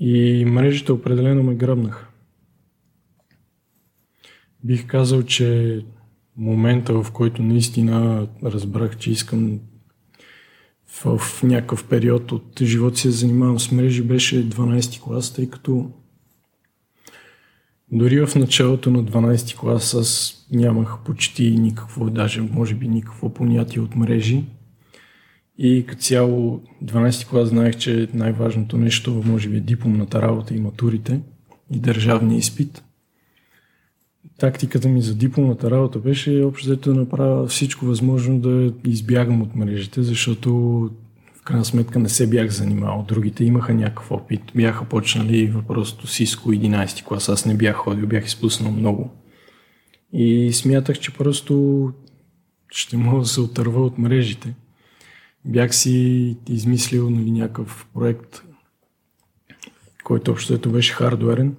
И 0.00 0.44
мрежите 0.44 0.92
определено 0.92 1.42
ме 1.42 1.54
гръбнаха. 1.54 2.08
Бих 4.64 4.86
казал, 4.86 5.22
че 5.22 5.80
момента, 6.36 7.02
в 7.02 7.10
който 7.12 7.42
наистина 7.42 8.26
разбрах, 8.44 8.96
че 8.96 9.10
искам 9.10 9.60
в, 10.86 11.18
в 11.18 11.42
някакъв 11.42 11.88
период 11.88 12.32
от 12.32 12.62
живота 12.62 12.96
си 12.96 13.08
да 13.08 13.12
занимавам 13.12 13.60
с 13.60 13.72
мрежи, 13.72 14.02
беше 14.02 14.50
12 14.50 15.00
клас, 15.00 15.32
тъй 15.32 15.50
като 15.50 15.90
дори 17.92 18.26
в 18.26 18.34
началото 18.34 18.90
на 18.90 19.04
12 19.04 19.56
клас 19.56 19.94
аз 19.94 20.38
нямах 20.52 20.98
почти 21.04 21.50
никакво, 21.50 22.10
даже 22.10 22.40
може 22.40 22.74
би 22.74 22.88
никакво 22.88 23.28
понятие 23.28 23.82
от 23.82 23.96
мрежи. 23.96 24.44
И 25.58 25.86
като 25.86 26.02
цяло 26.02 26.62
12 26.84 27.28
клас 27.28 27.48
знаех, 27.48 27.76
че 27.76 28.08
най-важното 28.14 28.78
нещо 28.78 29.22
може 29.26 29.48
би 29.48 29.56
е 29.56 29.60
дипломната 29.60 30.22
работа 30.22 30.54
и 30.54 30.60
матурите 30.60 31.20
и 31.70 31.78
държавния 31.78 32.38
изпит. 32.38 32.84
Тактиката 34.38 34.88
ми 34.88 35.02
за 35.02 35.14
дипломната 35.14 35.70
работа 35.70 35.98
беше 35.98 36.42
общо 36.42 36.66
взето 36.66 36.92
да 36.92 37.00
направя 37.00 37.46
всичко 37.46 37.86
възможно 37.86 38.40
да 38.40 38.72
избягам 38.86 39.42
от 39.42 39.56
мрежите, 39.56 40.02
защото 40.02 40.90
в 41.42 41.44
крайна 41.44 41.64
сметка 41.64 41.98
не 41.98 42.08
се 42.08 42.30
бях 42.30 42.50
занимавал. 42.50 43.04
Другите 43.08 43.44
имаха 43.44 43.74
някакъв 43.74 44.10
опит. 44.10 44.42
Бяха 44.54 44.84
почнали 44.84 45.46
въпросто 45.46 46.06
Сиско 46.06 46.52
11 46.52 47.04
клас. 47.04 47.28
Аз 47.28 47.46
не 47.46 47.56
бях 47.56 47.76
ходил, 47.76 48.06
бях 48.06 48.26
изпуснал 48.26 48.72
много. 48.72 49.10
И 50.12 50.52
смятах, 50.52 50.98
че 50.98 51.14
просто 51.14 51.88
ще 52.70 52.96
мога 52.96 53.20
да 53.20 53.26
се 53.26 53.40
отърва 53.40 53.84
от 53.84 53.98
мрежите 53.98 54.54
бях 55.44 55.74
си 55.74 56.36
измислил 56.48 57.10
нали, 57.10 57.30
някакъв 57.30 57.86
проект, 57.94 58.42
който 60.04 60.30
общо 60.30 60.70
беше 60.70 60.92
хардуерен. 60.92 61.56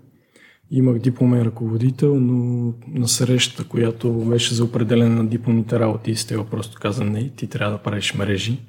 Имах 0.71 0.99
дипломен 0.99 1.41
ръководител, 1.41 2.19
но 2.19 2.73
на 2.87 3.07
среща, 3.07 3.67
която 3.67 4.13
беше 4.13 4.55
за 4.55 4.63
определена 4.63 5.15
на 5.15 5.27
дипломните 5.27 5.79
работи, 5.79 6.15
Стева 6.15 6.49
просто 6.49 6.79
каза, 6.79 7.03
не, 7.03 7.29
ти 7.29 7.47
трябва 7.47 7.77
да 7.77 7.83
правиш 7.83 8.13
мрежи. 8.13 8.59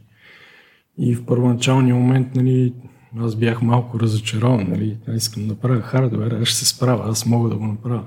И 0.99 1.15
в 1.15 1.27
първоначалния 1.27 1.95
момент, 1.95 2.35
нали, 2.35 2.75
аз 3.19 3.37
бях 3.37 3.63
малко 3.63 4.01
разочарован, 4.01 4.67
нали, 4.69 4.97
аз 5.09 5.17
искам 5.17 5.43
да 5.43 5.49
направя 5.49 5.81
хардуер, 5.81 6.31
аз 6.31 6.49
ще 6.49 6.59
се 6.59 6.67
справя, 6.67 7.11
аз 7.11 7.27
мога 7.27 7.49
да 7.49 7.57
го 7.57 7.67
направя. 7.67 8.05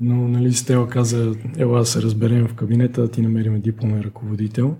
Но, 0.00 0.28
нали, 0.28 0.52
Стела 0.52 0.88
каза, 0.88 1.34
ела 1.56 1.86
се 1.86 2.02
разберем 2.02 2.48
в 2.48 2.54
кабинета, 2.54 3.02
да 3.02 3.10
ти 3.10 3.22
намерим 3.22 3.60
дипломен 3.60 4.00
ръководител. 4.00 4.76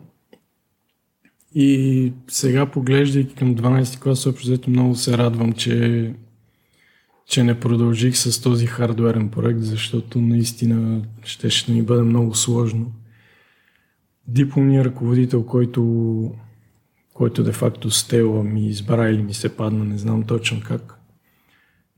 И 1.54 2.12
сега, 2.28 2.66
поглеждайки 2.66 3.34
към 3.34 3.56
12 3.56 4.02
клас, 4.02 4.26
общо 4.26 4.70
много 4.70 4.94
се 4.94 5.18
радвам, 5.18 5.52
че, 5.52 6.14
че 7.26 7.44
не 7.44 7.60
продължих 7.60 8.16
с 8.16 8.42
този 8.42 8.66
хардуерен 8.66 9.28
проект, 9.28 9.60
защото 9.60 10.20
наистина 10.20 11.02
ще, 11.24 11.50
ще 11.50 11.72
ми 11.72 11.82
бъде 11.82 12.02
много 12.02 12.34
сложно. 12.34 12.92
Дипломният 14.28 14.86
ръководител, 14.86 15.46
който, 15.46 15.82
който 17.14 17.44
де-факто 17.44 17.90
Стела 17.90 18.44
ми 18.44 18.68
избра 18.68 19.10
или 19.10 19.22
ми 19.22 19.34
се 19.34 19.56
падна, 19.56 19.84
не 19.84 19.98
знам 19.98 20.22
точно 20.22 20.60
как, 20.64 20.98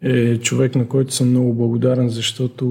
е 0.02 0.38
човек, 0.38 0.74
на 0.74 0.88
който 0.88 1.14
съм 1.14 1.30
много 1.30 1.54
благодарен, 1.54 2.08
защото 2.08 2.64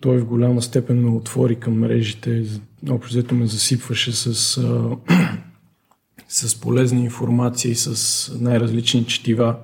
той 0.00 0.18
в 0.18 0.24
голяма 0.24 0.62
степен 0.62 1.02
ме 1.02 1.10
отвори 1.10 1.56
към 1.56 1.78
мрежите. 1.78 2.44
Общо 2.90 3.34
ме 3.34 3.46
засипваше 3.46 4.12
с 4.12 4.34
с 6.28 6.60
полезна 6.60 7.00
информация 7.00 7.76
с 7.76 8.32
най-различни 8.40 9.04
четива. 9.04 9.56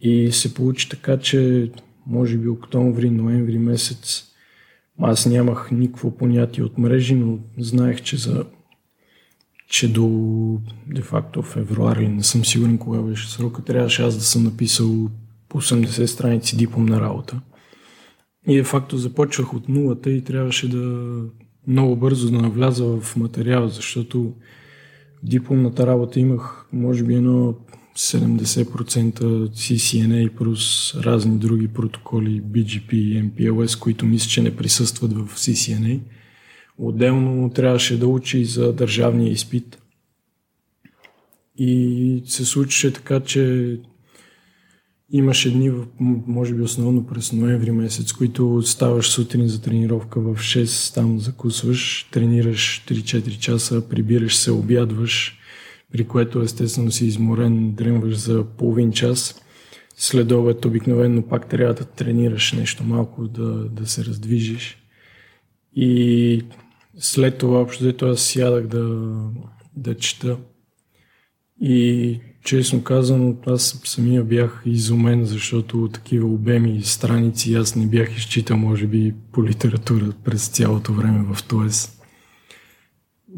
И 0.00 0.32
се 0.32 0.54
получи 0.54 0.88
така, 0.88 1.18
че 1.18 1.70
може 2.06 2.38
би 2.38 2.48
октомври, 2.48 3.10
ноември 3.10 3.58
месец 3.58 4.26
аз 5.02 5.26
нямах 5.26 5.70
никакво 5.70 6.10
понятие 6.10 6.64
от 6.64 6.78
мрежи, 6.78 7.14
но 7.14 7.38
знаех, 7.58 8.02
че 8.02 8.16
за 8.16 8.44
че 9.68 9.92
до 9.92 10.08
де-факто 10.86 11.42
февруари, 11.42 12.08
не 12.08 12.22
съм 12.22 12.44
сигурен 12.44 12.78
кога 12.78 12.98
беше 12.98 13.28
срока, 13.28 13.64
трябваше 13.64 14.02
аз 14.02 14.14
да 14.16 14.24
съм 14.24 14.44
написал 14.44 15.08
по 15.48 15.60
80 15.60 16.04
страници 16.04 16.56
дипломна 16.56 17.00
работа. 17.00 17.40
И 18.48 18.56
де-факто 18.56 18.98
започвах 18.98 19.54
от 19.54 19.68
нулата 19.68 20.10
и 20.10 20.24
трябваше 20.24 20.68
да 20.68 21.22
много 21.66 21.96
бързо 21.96 22.30
да 22.30 22.38
навляза 22.38 22.84
в 22.84 23.16
материала, 23.16 23.68
защото 23.68 24.32
дипломната 25.22 25.86
работа 25.86 26.20
имах 26.20 26.66
може 26.72 27.04
би 27.04 27.14
едно 27.14 27.54
70% 27.96 29.20
CCNA 29.48 30.36
плюс 30.36 30.94
разни 30.94 31.38
други 31.38 31.68
протоколи, 31.68 32.42
BGP 32.42 32.94
и 32.94 33.22
MPLS, 33.22 33.80
които 33.80 34.06
мисля, 34.06 34.28
че 34.28 34.42
не 34.42 34.56
присъстват 34.56 35.12
в 35.12 35.36
CCNA. 35.36 36.00
Отделно 36.78 37.50
трябваше 37.50 37.98
да 37.98 38.06
учи 38.06 38.44
за 38.44 38.72
държавния 38.72 39.32
изпит. 39.32 39.78
И 41.58 42.22
се 42.26 42.44
случише 42.44 42.92
така, 42.92 43.20
че 43.20 43.76
имаше 45.12 45.52
дни, 45.52 45.72
може 46.00 46.54
би 46.54 46.62
основно 46.62 47.06
през 47.06 47.32
ноември 47.32 47.70
месец, 47.70 48.12
които 48.12 48.62
ставаш 48.62 49.08
сутрин 49.08 49.48
за 49.48 49.62
тренировка 49.62 50.20
в 50.20 50.36
6, 50.36 50.94
там 50.94 51.20
закусваш, 51.20 52.08
тренираш 52.10 52.84
3-4 52.88 53.38
часа, 53.38 53.88
прибираш 53.88 54.36
се, 54.36 54.50
обядваш, 54.50 55.38
при 55.92 56.04
което 56.04 56.40
естествено 56.40 56.90
си 56.90 57.06
изморен, 57.06 57.72
дремваш 57.72 58.16
за 58.16 58.44
половин 58.44 58.92
час. 58.92 59.42
След 59.96 60.32
обед 60.32 60.64
обикновено 60.64 61.22
пак 61.22 61.48
трябва 61.48 61.74
да 61.74 61.84
тренираш 61.84 62.52
нещо 62.52 62.84
малко, 62.84 63.28
да, 63.28 63.68
да 63.68 63.86
се 63.86 64.04
раздвижиш. 64.04 64.78
И 65.76 66.42
след 66.98 67.38
това 67.38 67.60
общо 67.60 67.84
дето 67.84 68.06
аз 68.06 68.20
сядах 68.20 68.66
да, 68.66 69.12
да 69.76 69.96
чета. 69.96 70.36
И 71.60 72.20
честно 72.44 72.82
казано, 72.82 73.36
аз 73.46 73.80
самия 73.84 74.24
бях 74.24 74.62
изумен, 74.66 75.24
защото 75.24 75.88
такива 75.88 76.28
обеми 76.28 76.76
и 76.76 76.82
страници 76.82 77.54
аз 77.54 77.76
не 77.76 77.86
бях 77.86 78.16
изчитал, 78.16 78.56
може 78.56 78.86
би, 78.86 79.14
по 79.32 79.44
литература 79.44 80.12
през 80.24 80.48
цялото 80.48 80.92
време 80.92 81.34
в 81.34 81.42
ТОЕС. 81.42 82.00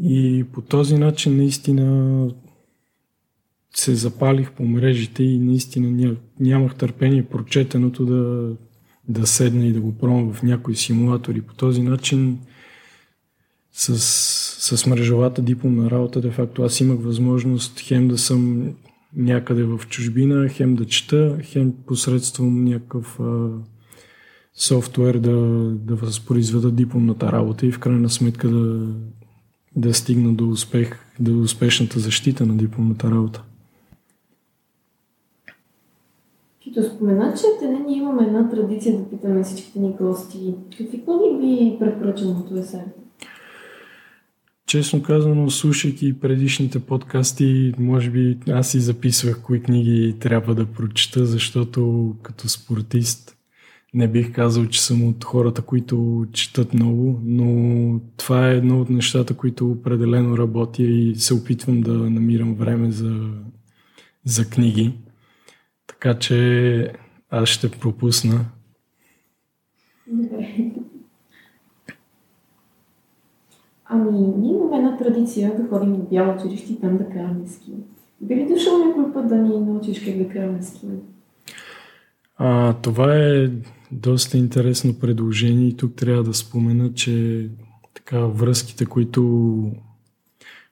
И 0.01 0.45
по 0.53 0.61
този 0.61 0.97
начин 0.97 1.37
наистина 1.37 2.29
се 3.75 3.95
запалих 3.95 4.51
по 4.51 4.63
мрежите 4.63 5.23
и 5.23 5.39
наистина 5.39 6.15
нямах 6.39 6.75
търпение 6.75 7.25
прочетеното 7.25 8.05
да, 8.05 8.51
да 9.07 9.27
седна 9.27 9.65
и 9.65 9.73
да 9.73 9.81
го 9.81 9.97
пробвам 9.97 10.33
в 10.33 10.43
някои 10.43 10.75
симулатори. 10.75 11.41
По 11.41 11.53
този 11.53 11.81
начин 11.81 12.39
с, 13.73 13.97
с 14.77 14.85
мрежовата 14.85 15.41
дипломна 15.41 15.91
работа, 15.91 16.21
де 16.21 16.31
факто 16.31 16.63
аз 16.63 16.79
имах 16.79 16.99
възможност 16.99 17.79
хем 17.79 18.07
да 18.07 18.17
съм 18.17 18.73
някъде 19.15 19.63
в 19.63 19.81
чужбина, 19.89 20.49
хем 20.49 20.75
да 20.75 20.85
чета, 20.85 21.37
хем 21.43 21.73
посредством 21.85 22.63
някакъв 22.63 23.19
а, 23.19 23.49
софтуер 24.53 25.17
да, 25.17 25.35
да 25.85 25.95
възпроизведа 25.95 26.71
дипломната 26.71 27.31
работа 27.31 27.65
и 27.65 27.71
в 27.71 27.79
крайна 27.79 28.09
сметка 28.09 28.49
да, 28.49 28.87
да 29.75 29.93
стигна 29.93 30.33
до 30.33 30.49
успех, 30.49 30.99
до 31.19 31.39
успешната 31.39 31.99
защита 31.99 32.45
на 32.45 32.57
дипломната 32.57 33.11
работа. 33.11 33.43
Като 36.63 36.83
спомена, 36.83 37.33
че 37.37 37.43
те 37.59 37.67
ние 37.67 37.97
имаме 37.97 38.23
една 38.23 38.49
традиция 38.49 38.97
да 38.97 39.09
питаме 39.09 39.43
всичките 39.43 39.79
ни 39.79 39.95
гости. 40.01 40.55
Какви 40.77 41.03
книги 41.05 41.37
би 41.41 41.79
препоръчал 41.79 42.33
на 42.33 42.45
този 42.45 42.63
сайт? 42.63 42.99
Честно 44.69 45.03
казано, 45.03 45.49
слушайки 45.49 46.19
предишните 46.19 46.79
подкасти, 46.79 47.73
може 47.79 48.09
би 48.09 48.37
аз 48.51 48.71
си 48.71 48.79
записвах 48.79 49.41
кои 49.41 49.63
книги 49.63 50.15
трябва 50.19 50.55
да 50.55 50.65
прочета, 50.65 51.25
защото 51.25 52.15
като 52.23 52.49
спортист 52.49 53.37
не 53.93 54.07
бих 54.07 54.33
казал, 54.33 54.65
че 54.65 54.83
съм 54.83 55.07
от 55.07 55.23
хората, 55.23 55.61
които 55.61 56.25
четат 56.33 56.73
много, 56.73 57.21
но 57.23 57.99
това 58.17 58.49
е 58.49 58.55
едно 58.55 58.81
от 58.81 58.89
нещата, 58.89 59.33
които 59.33 59.71
определено 59.71 60.37
работя 60.37 60.83
и 60.83 61.15
се 61.15 61.33
опитвам 61.33 61.81
да 61.81 61.93
намирам 61.93 62.55
време 62.55 62.91
за, 62.91 63.29
за 64.25 64.49
книги. 64.49 64.93
Така 65.87 66.19
че 66.19 66.93
аз 67.29 67.49
ще 67.49 67.71
пропусна. 67.71 68.45
Ами, 73.91 74.19
ние 74.37 74.53
имаме 74.53 74.77
една 74.77 74.97
традиция 74.97 75.57
да 75.57 75.67
ходим 75.67 75.93
в 75.93 76.09
бяло 76.09 76.35
училище 76.35 76.73
и 76.73 76.79
там 76.79 76.97
да 76.97 77.09
караме 77.09 77.47
ски. 77.47 77.71
Би 78.21 78.35
ли 78.35 78.47
дошъл 78.47 78.77
някой 78.77 79.13
път 79.13 79.27
да 79.27 79.35
ни 79.35 79.59
научиш 79.59 80.05
как 80.05 80.17
да 80.17 80.29
караме 80.29 80.61
ски? 80.63 80.87
А, 82.37 82.73
това 82.73 83.15
е 83.15 83.49
доста 83.91 84.37
интересно 84.37 84.99
предложение 84.99 85.67
и 85.67 85.77
тук 85.77 85.95
трябва 85.95 86.23
да 86.23 86.33
спомена, 86.33 86.93
че 86.93 87.47
така 87.93 88.19
връзките, 88.19 88.85
които, 88.85 89.61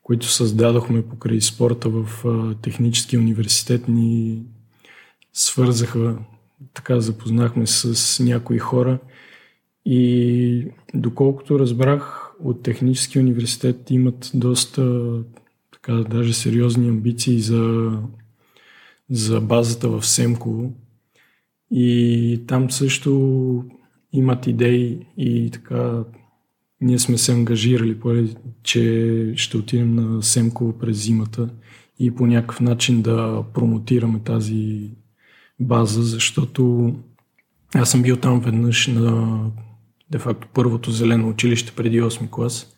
които 0.03 0.25
създадохме 0.25 1.01
покрай 1.01 1.41
спорта 1.41 1.89
в 1.89 2.25
а, 2.25 2.56
Технически 2.62 3.17
университет 3.17 3.88
ни 3.88 4.43
свързаха, 5.34 6.17
така 6.73 6.99
запознахме 6.99 7.67
с 7.67 8.23
някои 8.23 8.60
хора 8.60 8.99
и 9.86 10.67
доколкото 10.93 11.60
разбрах 11.60 12.26
от 12.43 12.63
Технически 12.63 13.19
университет 13.19 13.91
имат 13.91 14.32
доста 14.34 15.13
така, 15.73 15.93
даже 15.93 16.34
сериозни 16.34 16.88
амбиции 16.88 17.39
за, 17.39 17.91
за 19.10 19.41
базата 19.41 19.89
в 19.89 20.06
Семково. 20.06 20.73
И 21.71 22.41
там 22.47 22.71
също 22.71 23.63
имат 24.13 24.47
идеи 24.47 25.00
и 25.17 25.52
така 25.52 26.04
ние 26.82 27.00
сме 27.00 27.17
се 27.17 27.32
ангажирали, 27.32 27.97
че 28.63 29.34
ще 29.36 29.58
отидем 29.58 29.95
на 29.95 30.23
Семково 30.23 30.73
през 30.73 30.97
зимата 30.97 31.50
и 32.00 32.15
по 32.15 32.28
някакъв 32.28 32.60
начин 32.60 33.02
да 33.02 33.43
промотираме 33.54 34.19
тази 34.19 34.91
база, 35.60 36.04
защото 36.04 36.93
аз 37.76 37.91
съм 37.91 38.02
бил 38.02 38.17
там 38.17 38.39
веднъж 38.39 38.88
на 38.88 39.39
де-факто 40.12 40.48
първото 40.54 40.91
зелено 40.91 41.30
училище 41.30 41.72
преди 41.76 42.02
8 42.02 42.30
клас. 42.30 42.74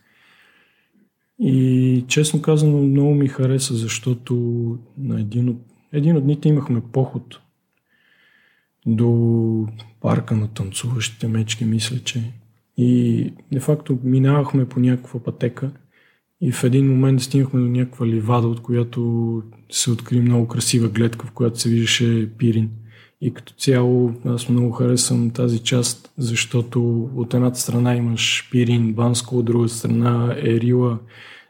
И 1.39 2.05
честно 2.07 2.41
казано 2.41 2.77
много 2.77 3.13
ми 3.13 3.27
хареса, 3.27 3.73
защото 3.75 4.35
на 4.97 5.21
един 5.21 5.49
от, 5.49 5.57
един 5.93 6.17
от 6.17 6.23
дните 6.23 6.49
имахме 6.49 6.81
поход 6.91 7.39
до 8.85 9.67
парка 10.01 10.35
на 10.35 10.47
танцуващите 10.47 11.27
мечки, 11.27 11.65
мисля, 11.65 11.99
че. 11.99 12.33
И 12.77 13.33
де-факто 13.51 13.99
минавахме 14.03 14.69
по 14.69 14.79
някаква 14.79 15.23
пътека 15.23 15.71
и 16.41 16.51
в 16.51 16.63
един 16.63 16.87
момент 16.87 17.21
стигнахме 17.21 17.59
до 17.59 17.67
някаква 17.67 18.07
ливада, 18.07 18.47
от 18.47 18.61
която 18.61 19.43
се 19.71 19.91
откри 19.91 20.21
много 20.21 20.47
красива 20.47 20.89
гледка, 20.89 21.27
в 21.27 21.31
която 21.31 21.59
се 21.59 21.69
виждаше 21.69 22.29
пирин. 22.37 22.69
И 23.21 23.33
като 23.33 23.53
цяло 23.53 24.13
аз 24.25 24.49
много 24.49 24.71
харесвам 24.71 25.29
тази 25.29 25.59
част, 25.59 26.13
защото 26.17 27.09
от 27.15 27.33
едната 27.33 27.59
страна 27.59 27.95
имаш 27.95 28.49
Пирин, 28.51 28.93
Банско, 28.93 29.37
от 29.37 29.45
друга 29.45 29.69
страна 29.69 30.35
е 30.37 30.59
Рила, 30.59 30.99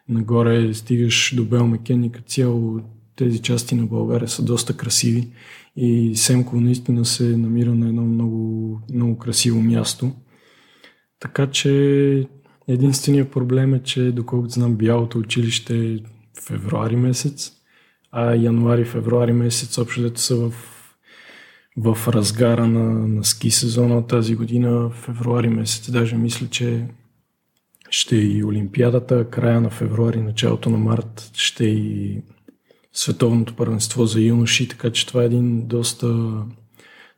нагоре 0.10 0.74
стигаш 0.74 1.36
до 1.36 1.46
Белмекен 1.46 2.04
и 2.04 2.12
като 2.12 2.28
цяло 2.28 2.80
тези 3.16 3.40
части 3.40 3.76
на 3.76 3.86
България 3.86 4.28
са 4.28 4.44
доста 4.44 4.78
красиви 4.78 5.28
и 5.76 6.16
Семко 6.16 6.62
наистина 6.62 7.06
се 7.06 7.38
намира 7.38 7.76
на 7.76 7.88
едно 7.88 8.02
много, 8.02 8.82
много 8.94 9.18
красиво 9.18 9.62
място. 9.62 10.12
Така 11.20 11.48
че 11.48 12.28
единственият 12.68 13.32
проблем 13.32 13.74
е, 13.74 13.84
че 13.84 14.12
доколкото 14.12 14.54
знам 14.54 14.76
бялото 14.76 15.20
училище 15.20 15.94
е 15.94 15.98
февруари 16.42 16.96
месец, 16.96 17.52
а 18.12 18.36
януари-февруари 18.36 19.32
месец 19.32 19.78
общо 19.78 20.12
са 20.16 20.36
в 20.36 20.54
в 21.80 22.08
разгара 22.08 22.68
на, 22.68 23.08
на 23.08 23.24
ски 23.24 23.52
сезона 23.52 24.08
тази 24.08 24.36
година, 24.36 24.72
в 24.72 24.90
февруари 24.90 25.50
месец. 25.50 25.92
Даже 25.92 26.16
мисля, 26.16 26.48
че 26.48 26.88
ще 27.90 28.16
е 28.16 28.20
и 28.20 28.44
Олимпиадата, 28.44 29.30
края 29.30 29.62
на 29.62 29.70
февруари, 29.70 30.22
началото 30.22 30.70
на 30.70 30.78
март 30.78 31.32
ще 31.34 31.66
е 31.66 31.70
и 31.70 32.22
световното 32.94 33.56
първенство 33.56 34.06
за 34.06 34.22
юноши, 34.22 34.68
така 34.68 34.92
че 34.92 35.08
това 35.08 35.22
е 35.24 35.26
един 35.26 35.68
доста, 35.68 36.34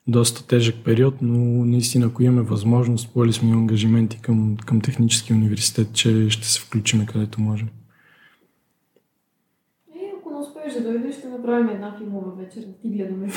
доста 0.08 0.47
тежък 0.47 0.76
период, 0.86 1.15
но 1.21 1.65
наистина, 1.65 2.06
ако 2.06 2.24
имаме 2.24 2.41
възможност, 2.41 3.13
поели 3.13 3.34
сме 3.34 3.52
ангажименти 3.52 4.19
към, 4.21 4.58
към 4.65 4.82
Технически 4.82 5.34
университет, 5.34 5.88
че 5.93 6.30
ще 6.30 6.47
се 6.47 6.60
включим 6.60 7.06
където 7.06 7.41
можем 7.41 7.67
успееш 10.41 10.74
да 10.74 10.91
дойдеш, 10.91 11.15
ще 11.15 11.28
направим 11.41 11.69
една 11.69 11.97
филмова 11.97 12.32
вечер, 12.36 12.62
да 12.62 12.73
ти 12.82 12.89
гледаме. 12.89 13.32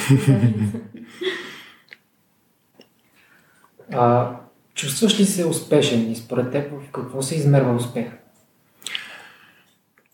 а, 3.92 4.36
чувстваш 4.74 5.20
ли 5.20 5.24
се 5.24 5.46
успешен 5.46 6.12
и 6.12 6.16
според 6.16 6.52
теб 6.52 6.72
в 6.72 6.90
какво 6.92 7.22
се 7.22 7.36
измерва 7.36 7.74
успех? 7.74 8.06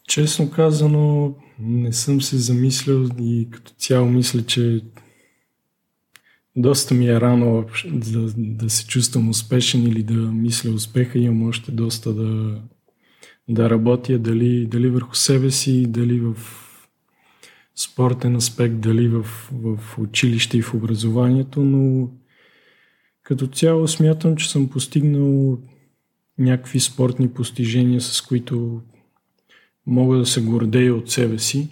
Честно 0.08 0.50
казано, 0.50 1.34
не 1.58 1.92
съм 1.92 2.22
се 2.22 2.36
замислял 2.36 3.06
и 3.20 3.48
като 3.50 3.72
цяло 3.72 4.06
мисля, 4.06 4.42
че 4.42 4.80
доста 6.56 6.94
ми 6.94 7.08
е 7.08 7.20
рано 7.20 7.64
да, 7.86 8.32
да 8.36 8.70
се 8.70 8.86
чувствам 8.86 9.28
успешен 9.28 9.82
или 9.82 10.02
да 10.02 10.14
мисля 10.14 10.70
успеха. 10.70 11.18
Имам 11.18 11.48
още 11.48 11.72
доста 11.72 12.12
да, 12.12 12.60
да 13.48 13.70
работя, 13.70 14.18
дали, 14.18 14.66
дали 14.66 14.90
върху 14.90 15.14
себе 15.14 15.50
си, 15.50 15.86
дали 15.86 16.20
в 16.20 16.36
спортен 17.82 18.36
аспект, 18.36 18.80
дали 18.80 19.08
в, 19.08 19.22
в 19.52 19.98
училище 19.98 20.58
и 20.58 20.62
в 20.62 20.74
образованието, 20.74 21.60
но 21.60 22.10
като 23.22 23.46
цяло 23.46 23.88
смятам, 23.88 24.36
че 24.36 24.50
съм 24.50 24.68
постигнал 24.68 25.58
някакви 26.38 26.80
спортни 26.80 27.28
постижения, 27.28 28.00
с 28.00 28.22
които 28.22 28.80
мога 29.86 30.18
да 30.18 30.26
се 30.26 30.42
гордея 30.42 30.94
от 30.94 31.10
себе 31.10 31.38
си. 31.38 31.68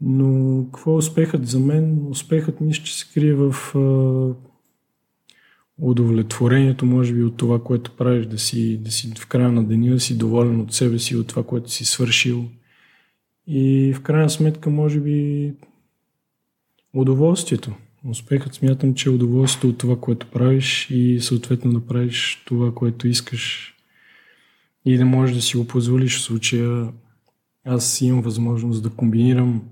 Но 0.00 0.64
какво 0.64 0.92
е 0.92 0.96
успехът 0.96 1.46
за 1.46 1.60
мен? 1.60 2.06
Успехът 2.08 2.60
мисля, 2.60 2.84
че 2.84 2.98
се 2.98 3.06
крие 3.14 3.34
в 3.34 3.54
а, 3.74 4.34
удовлетворението, 5.78 6.86
може 6.86 7.14
би, 7.14 7.22
от 7.22 7.36
това, 7.36 7.62
което 7.62 7.96
правиш, 7.96 8.26
да 8.26 8.38
си, 8.38 8.78
да 8.82 8.90
си 8.90 9.12
в 9.18 9.26
края 9.26 9.52
на 9.52 9.64
деня, 9.64 9.90
да 9.90 10.00
си 10.00 10.18
доволен 10.18 10.60
от 10.60 10.72
себе 10.72 10.98
си, 10.98 11.16
от 11.16 11.26
това, 11.26 11.42
което 11.42 11.70
си 11.70 11.84
свършил. 11.84 12.48
И 13.46 13.92
в 13.96 14.02
крайна 14.02 14.30
сметка, 14.30 14.70
може 14.70 15.00
би, 15.00 15.52
удоволствието. 16.94 17.72
Успехът 18.08 18.54
смятам, 18.54 18.94
че 18.94 19.08
е 19.08 19.12
удоволствието 19.12 19.68
от 19.68 19.78
това, 19.78 20.00
което 20.00 20.26
правиш 20.26 20.90
и 20.90 21.20
съответно 21.20 21.72
да 21.72 21.86
правиш 21.86 22.42
това, 22.46 22.74
което 22.74 23.08
искаш 23.08 23.74
и 24.84 24.96
да 24.96 25.04
можеш 25.04 25.36
да 25.36 25.42
си 25.42 25.56
го 25.56 25.66
позволиш 25.66 26.18
в 26.18 26.22
случая. 26.22 26.88
Аз 27.64 28.00
имам 28.00 28.22
възможност 28.22 28.82
да 28.82 28.90
комбинирам 28.90 29.62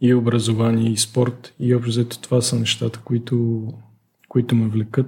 и 0.00 0.14
образование, 0.14 0.90
и 0.90 0.96
спорт. 0.96 1.54
И 1.60 1.74
общо 1.74 2.20
това 2.20 2.40
са 2.40 2.58
нещата, 2.58 3.00
които, 3.04 3.66
които 4.28 4.54
ме 4.54 4.68
влекат. 4.68 5.06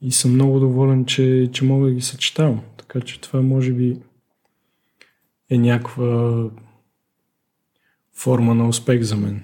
И 0.00 0.12
съм 0.12 0.34
много 0.34 0.60
доволен, 0.60 1.04
че, 1.04 1.50
че 1.52 1.64
мога 1.64 1.86
да 1.86 1.92
ги 1.92 2.00
съчетавам. 2.00 2.60
Така 2.76 3.00
че 3.00 3.20
това 3.20 3.42
може 3.42 3.72
би 3.72 3.96
е 5.50 5.58
някаква 5.58 6.44
форма 8.22 8.54
на 8.54 8.68
успех 8.68 9.02
за 9.02 9.16
мен. 9.16 9.42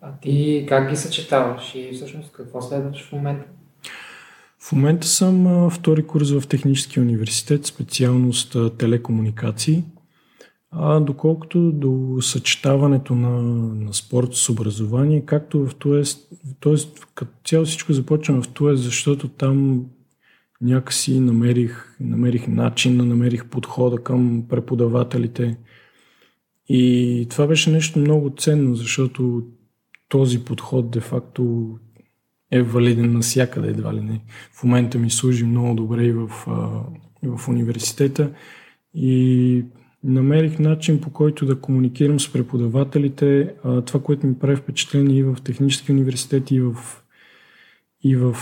А 0.00 0.12
ти 0.20 0.66
как 0.68 0.90
ги 0.90 0.96
съчетаваш 0.96 1.74
и 1.74 1.90
всъщност 1.94 2.32
какво 2.32 2.62
следваш 2.62 3.08
в 3.08 3.12
момента? 3.12 3.44
В 4.58 4.72
момента 4.72 5.06
съм 5.06 5.70
втори 5.70 6.06
курс 6.06 6.30
в 6.30 6.48
Техническия 6.48 7.02
университет, 7.02 7.66
специалност 7.66 8.56
телекомуникации. 8.78 9.84
А 10.70 11.00
доколкото 11.00 11.72
до 11.72 12.18
съчетаването 12.20 13.14
на, 13.14 13.42
на 13.84 13.94
спорт 13.94 14.34
с 14.34 14.48
образование, 14.48 15.26
както 15.26 15.66
в 15.66 15.74
ТУЕС, 15.74 16.28
т.е. 16.60 16.74
като 17.14 17.32
цяло 17.44 17.64
всичко 17.64 17.92
започва 17.92 18.42
в 18.42 18.48
ТУЕС, 18.48 18.80
защото 18.80 19.28
там 19.28 19.86
някакси 20.60 21.20
намерих, 21.20 21.96
намерих 22.00 22.48
начин, 22.48 22.96
намерих 22.96 23.46
подхода 23.46 23.98
към 23.98 24.44
преподавателите. 24.48 25.56
И 26.74 27.26
това 27.30 27.46
беше 27.46 27.70
нещо 27.70 27.98
много 27.98 28.32
ценно, 28.38 28.74
защото 28.74 29.42
този 30.08 30.44
подход 30.44 30.90
де-факто 30.90 31.78
е 32.50 32.62
валиден 32.62 33.12
навсякъде, 33.12 33.68
едва 33.68 33.94
ли 33.94 34.00
не. 34.00 34.20
В 34.52 34.64
момента 34.64 34.98
ми 34.98 35.10
служи 35.10 35.44
много 35.44 35.74
добре 35.74 36.04
и 36.04 36.12
в, 36.12 36.28
в 37.22 37.48
университета 37.48 38.30
и 38.94 39.64
намерих 40.04 40.58
начин 40.58 41.00
по 41.00 41.10
който 41.10 41.46
да 41.46 41.60
комуникирам 41.60 42.20
с 42.20 42.32
преподавателите. 42.32 43.54
Това, 43.86 44.02
което 44.02 44.26
ми 44.26 44.38
прави 44.38 44.56
впечатление 44.56 45.18
и 45.18 45.22
в 45.22 45.36
Технически 45.44 45.92
университет, 45.92 46.50
и 46.50 46.60
в, 46.60 46.76
и 48.04 48.16
в 48.16 48.36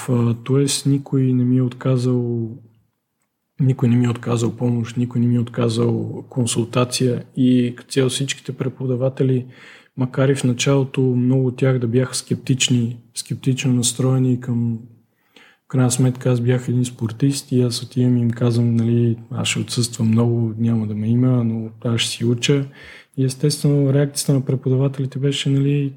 ТОЕС, 0.45 0.87
никой 0.87 1.33
не 1.33 1.45
ми 1.45 1.59
е 1.59 1.63
отказал 1.63 2.51
никой 3.61 3.89
не 3.89 3.97
ми 3.97 4.07
е 4.07 4.11
отказал 4.11 4.57
помощ, 4.57 4.97
никой 4.97 5.21
не 5.21 5.27
ми 5.27 5.37
е 5.37 5.41
отказал 5.41 6.25
консултация 6.29 7.25
и 7.37 7.75
като 7.77 7.91
цяло 7.91 8.09
всичките 8.09 8.53
преподаватели 8.53 9.47
макар 9.97 10.29
и 10.29 10.35
в 10.35 10.45
началото 10.45 11.01
много 11.01 11.47
от 11.47 11.57
тях 11.57 11.79
да 11.79 11.87
бяха 11.87 12.15
скептични, 12.15 12.99
скептично 13.15 13.73
настроени 13.73 14.41
към 14.41 14.79
в 15.65 15.69
крайна 15.69 15.91
сметка 15.91 16.31
аз 16.31 16.41
бях 16.41 16.69
един 16.69 16.85
спортист 16.85 17.53
и 17.53 17.63
аз 17.63 17.83
отивам 17.83 18.17
и 18.17 18.21
им 18.21 18.31
казвам, 18.31 18.77
нали, 18.77 19.19
аз 19.31 19.49
ще 19.49 19.59
отсъствам 19.59 20.09
много, 20.09 20.55
няма 20.59 20.87
да 20.87 20.95
ме 20.95 21.09
има, 21.09 21.45
но 21.45 21.71
аз 21.85 22.01
ще 22.01 22.11
си 22.11 22.25
уча. 22.25 22.67
И 23.17 23.25
естествено 23.25 23.95
реакцията 23.95 24.33
на 24.33 24.45
преподавателите 24.45 25.19
беше, 25.19 25.51
нали, 25.51 25.93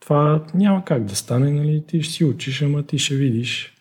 това 0.00 0.44
няма 0.54 0.84
как 0.84 1.04
да 1.04 1.16
стане, 1.16 1.50
нали, 1.50 1.84
ти 1.86 2.02
ще 2.02 2.14
си 2.14 2.24
учиш, 2.24 2.62
ама 2.62 2.82
ти 2.82 2.98
ще 2.98 3.14
видиш. 3.14 3.77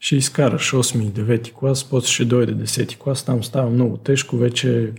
Ще 0.00 0.16
изкараш 0.16 0.72
8 0.72 1.02
и 1.02 1.12
9 1.12 1.52
клас, 1.52 1.90
после 1.90 2.08
ще 2.08 2.24
дойде 2.24 2.54
10 2.54 2.98
клас, 2.98 3.24
там 3.24 3.44
става 3.44 3.70
много 3.70 3.96
тежко, 3.96 4.36
вече 4.36 4.92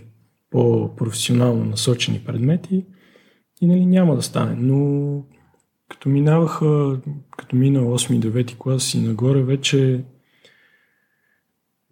по-професионално 0.50 1.64
насочени 1.64 2.20
предмети 2.26 2.86
и 3.60 3.66
нали, 3.66 3.86
няма 3.86 4.16
да 4.16 4.22
стане. 4.22 4.56
Но 4.58 5.22
като 5.88 6.08
минаваха, 6.08 7.00
като 7.36 7.56
мина 7.56 7.80
8-9 7.80 8.56
клас 8.58 8.94
и 8.94 9.00
нагоре, 9.00 9.42
вече 9.42 10.04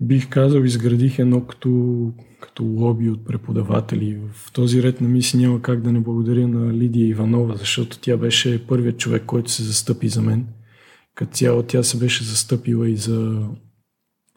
бих 0.01 0.29
казал, 0.29 0.61
изградих 0.61 1.19
едно 1.19 1.47
като, 1.47 2.13
като 2.41 2.65
лоби 2.65 3.11
от 3.11 3.25
преподаватели. 3.25 4.19
В 4.33 4.53
този 4.53 4.83
ред 4.83 5.01
на 5.01 5.09
мисли 5.09 5.39
няма 5.39 5.63
как 5.63 5.83
да 5.83 5.93
не 5.93 6.01
благодаря 6.01 6.49
на 6.49 6.75
Лидия 6.75 7.09
Иванова, 7.09 7.57
защото 7.57 7.99
тя 7.99 8.17
беше 8.17 8.67
първият 8.67 8.99
човек, 8.99 9.23
който 9.27 9.51
се 9.51 9.63
застъпи 9.63 10.09
за 10.09 10.23
мен. 10.23 10.47
Като 11.15 11.33
цяло 11.33 11.63
тя 11.63 11.83
се 11.83 11.99
беше 11.99 12.25
застъпила 12.25 12.89
и 12.89 12.97
за, 12.97 13.49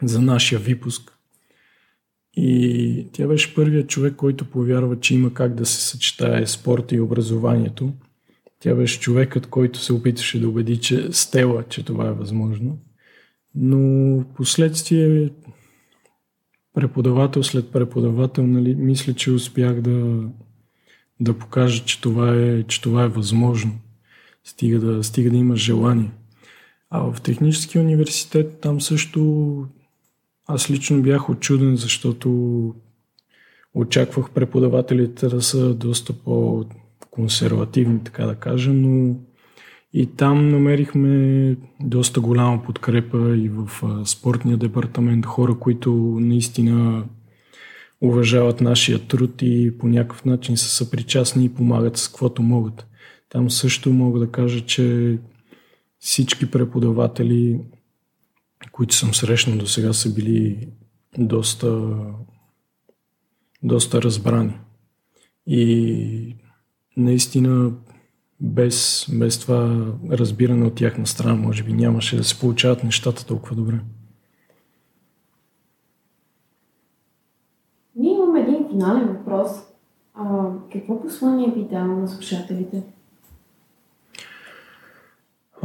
за 0.02 0.20
нашия 0.20 0.58
випуск. 0.58 1.18
И 2.36 3.06
тя 3.12 3.26
беше 3.26 3.54
първият 3.54 3.88
човек, 3.88 4.16
който 4.16 4.44
повярва, 4.44 5.00
че 5.00 5.14
има 5.14 5.34
как 5.34 5.54
да 5.54 5.66
се 5.66 5.80
съчетае 5.80 6.46
спорта 6.46 6.94
и 6.94 7.00
образованието. 7.00 7.92
Тя 8.60 8.74
беше 8.74 9.00
човекът, 9.00 9.46
който 9.46 9.78
се 9.78 9.92
опитваше 9.92 10.40
да 10.40 10.48
убеди 10.48 10.80
че 10.80 11.12
Стела, 11.12 11.64
че 11.68 11.84
това 11.84 12.08
е 12.08 12.12
възможно. 12.12 12.78
Но 13.54 14.24
последствие 14.34 15.30
преподавател 16.72 17.42
след 17.42 17.72
преподавател, 17.72 18.46
нали, 18.46 18.74
мисля, 18.74 19.14
че 19.14 19.32
успях 19.32 19.80
да, 19.80 20.28
да 21.20 21.38
покажа, 21.38 21.84
че 21.84 22.00
това, 22.00 22.34
е, 22.36 22.62
че 22.62 22.82
това 22.82 23.04
е 23.04 23.08
възможно. 23.08 23.72
Стига 24.44 24.80
да, 24.80 25.04
стига 25.04 25.30
да 25.30 25.36
има 25.36 25.56
желание. 25.56 26.10
А 26.90 27.12
в 27.12 27.20
Техническия 27.20 27.82
университет 27.82 28.60
там 28.60 28.80
също 28.80 29.56
аз 30.46 30.70
лично 30.70 31.02
бях 31.02 31.30
очуден, 31.30 31.76
защото 31.76 32.30
очаквах 33.74 34.30
преподавателите 34.30 35.28
да 35.28 35.42
са 35.42 35.74
доста 35.74 36.12
по-консервативни, 36.12 38.04
така 38.04 38.26
да 38.26 38.34
кажа, 38.34 38.72
но 38.72 39.16
и 39.92 40.06
там 40.06 40.48
намерихме 40.48 41.56
доста 41.80 42.20
голяма 42.20 42.62
подкрепа 42.62 43.36
и 43.36 43.48
в 43.48 43.70
спортния 44.06 44.56
департамент, 44.56 45.26
хора, 45.26 45.58
които 45.58 45.92
наистина 46.20 47.04
уважават 48.00 48.60
нашия 48.60 48.98
труд 48.98 49.42
и 49.42 49.78
по 49.78 49.88
някакъв 49.88 50.24
начин 50.24 50.56
са 50.56 50.68
съпричастни 50.68 51.44
и 51.44 51.54
помагат 51.54 51.96
с 51.96 52.08
каквото 52.08 52.42
могат. 52.42 52.86
Там 53.28 53.50
също 53.50 53.92
мога 53.92 54.20
да 54.20 54.30
кажа, 54.30 54.60
че 54.60 55.18
всички 56.04 56.50
преподаватели 56.50 57.60
които 58.72 58.94
съм 58.94 59.14
срещнал 59.14 59.58
до 59.58 59.66
сега, 59.66 59.92
са 59.92 60.14
били 60.14 60.68
доста, 61.18 61.96
доста 63.62 64.02
разбрани. 64.02 64.58
И 65.46 66.36
наистина 66.96 67.72
без, 68.40 69.06
без 69.18 69.40
това 69.40 69.92
разбиране 70.10 70.66
от 70.66 70.74
тяхна 70.74 71.06
страна, 71.06 71.34
може 71.34 71.62
би 71.62 71.72
нямаше 71.72 72.16
да 72.16 72.24
се 72.24 72.40
получават 72.40 72.84
нещата 72.84 73.26
толкова 73.26 73.56
добре. 73.56 73.80
Ние 77.96 78.12
имаме 78.12 78.40
един 78.40 78.68
финален 78.68 79.08
въпрос. 79.08 79.50
А, 80.14 80.50
какво 80.72 81.02
послание 81.02 81.54
би 81.54 81.64
дал 81.64 81.86
на 81.86 82.08
слушателите? 82.08 82.82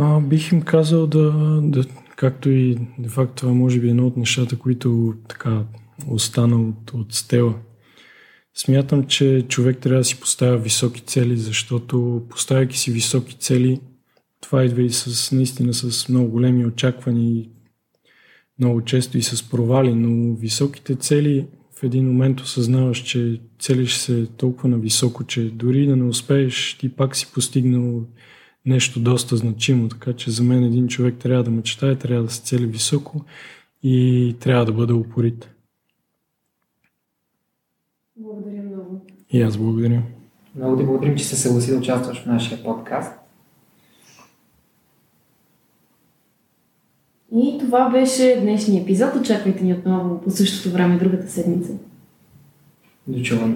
А, 0.01 0.19
бих 0.19 0.51
им 0.51 0.62
казал 0.62 1.07
да, 1.07 1.31
да, 1.63 1.83
Както 2.19 2.49
и, 2.49 2.77
де 2.99 3.09
факто, 3.09 3.35
това 3.35 3.53
може 3.53 3.79
би 3.79 3.88
е 3.88 3.89
едно 3.89 4.07
от 4.07 4.17
нещата, 4.17 4.59
които 4.59 5.13
така 5.27 5.63
остана 6.07 6.62
от, 6.62 6.93
от 6.93 7.13
стела. 7.13 7.55
Смятам, 8.53 9.07
че 9.07 9.45
човек 9.47 9.77
трябва 9.77 9.99
да 9.99 10.03
си 10.03 10.19
поставя 10.19 10.57
високи 10.57 11.01
цели, 11.01 11.38
защото 11.38 12.23
поставяйки 12.29 12.77
си 12.77 12.91
високи 12.91 13.35
цели, 13.35 13.79
това 14.41 14.63
идва 14.63 14.81
и 14.81 14.89
с, 14.89 15.31
наистина 15.31 15.73
с 15.73 16.09
много 16.09 16.29
големи 16.29 16.65
очаквания 16.65 17.31
и 17.31 17.49
много 18.59 18.81
често 18.81 19.17
и 19.17 19.21
с 19.21 19.49
провали, 19.49 19.93
но 19.93 20.35
високите 20.35 20.95
цели 20.95 21.47
в 21.79 21.83
един 21.83 22.07
момент 22.07 22.41
осъзнаваш, 22.41 22.97
че 22.97 23.41
целиш 23.59 23.93
се 23.93 24.27
толкова 24.38 24.69
на 24.69 24.77
високо, 24.77 25.23
че 25.23 25.41
дори 25.41 25.85
да 25.85 25.95
не 25.95 26.03
успееш, 26.03 26.77
ти 26.79 26.89
пак 26.89 27.15
си 27.15 27.31
постигнал 27.33 28.05
нещо 28.65 28.99
доста 28.99 29.37
значимо. 29.37 29.89
Така 29.89 30.13
че 30.13 30.31
за 30.31 30.43
мен 30.43 30.63
един 30.63 30.87
човек 30.87 31.15
трябва 31.19 31.43
да 31.43 31.51
мечтае, 31.51 31.95
трябва 31.95 32.23
да 32.23 32.31
се 32.31 32.41
цели 32.41 32.65
високо 32.65 33.25
и 33.83 34.35
трябва 34.39 34.65
да 34.65 34.73
бъде 34.73 34.93
упорит. 34.93 35.49
Благодаря 38.15 38.63
много. 38.63 39.01
И 39.31 39.41
аз 39.41 39.57
благодаря. 39.57 40.03
Много 40.55 40.77
ти 40.77 40.83
благодарим, 40.83 41.17
че 41.17 41.23
се 41.23 41.35
съгласи 41.35 41.71
да 41.71 41.77
участваш 41.77 42.21
в 42.21 42.25
нашия 42.25 42.63
подкаст. 42.63 43.19
И 47.35 47.57
това 47.59 47.89
беше 47.89 48.39
днешния 48.41 48.81
епизод. 48.81 49.15
Очаквайте 49.15 49.63
ни 49.63 49.73
отново 49.73 50.21
по 50.21 50.31
същото 50.31 50.73
време 50.73 50.97
другата 50.97 51.29
седмица. 51.29 51.73
До 53.07 53.23
чуване. 53.23 53.55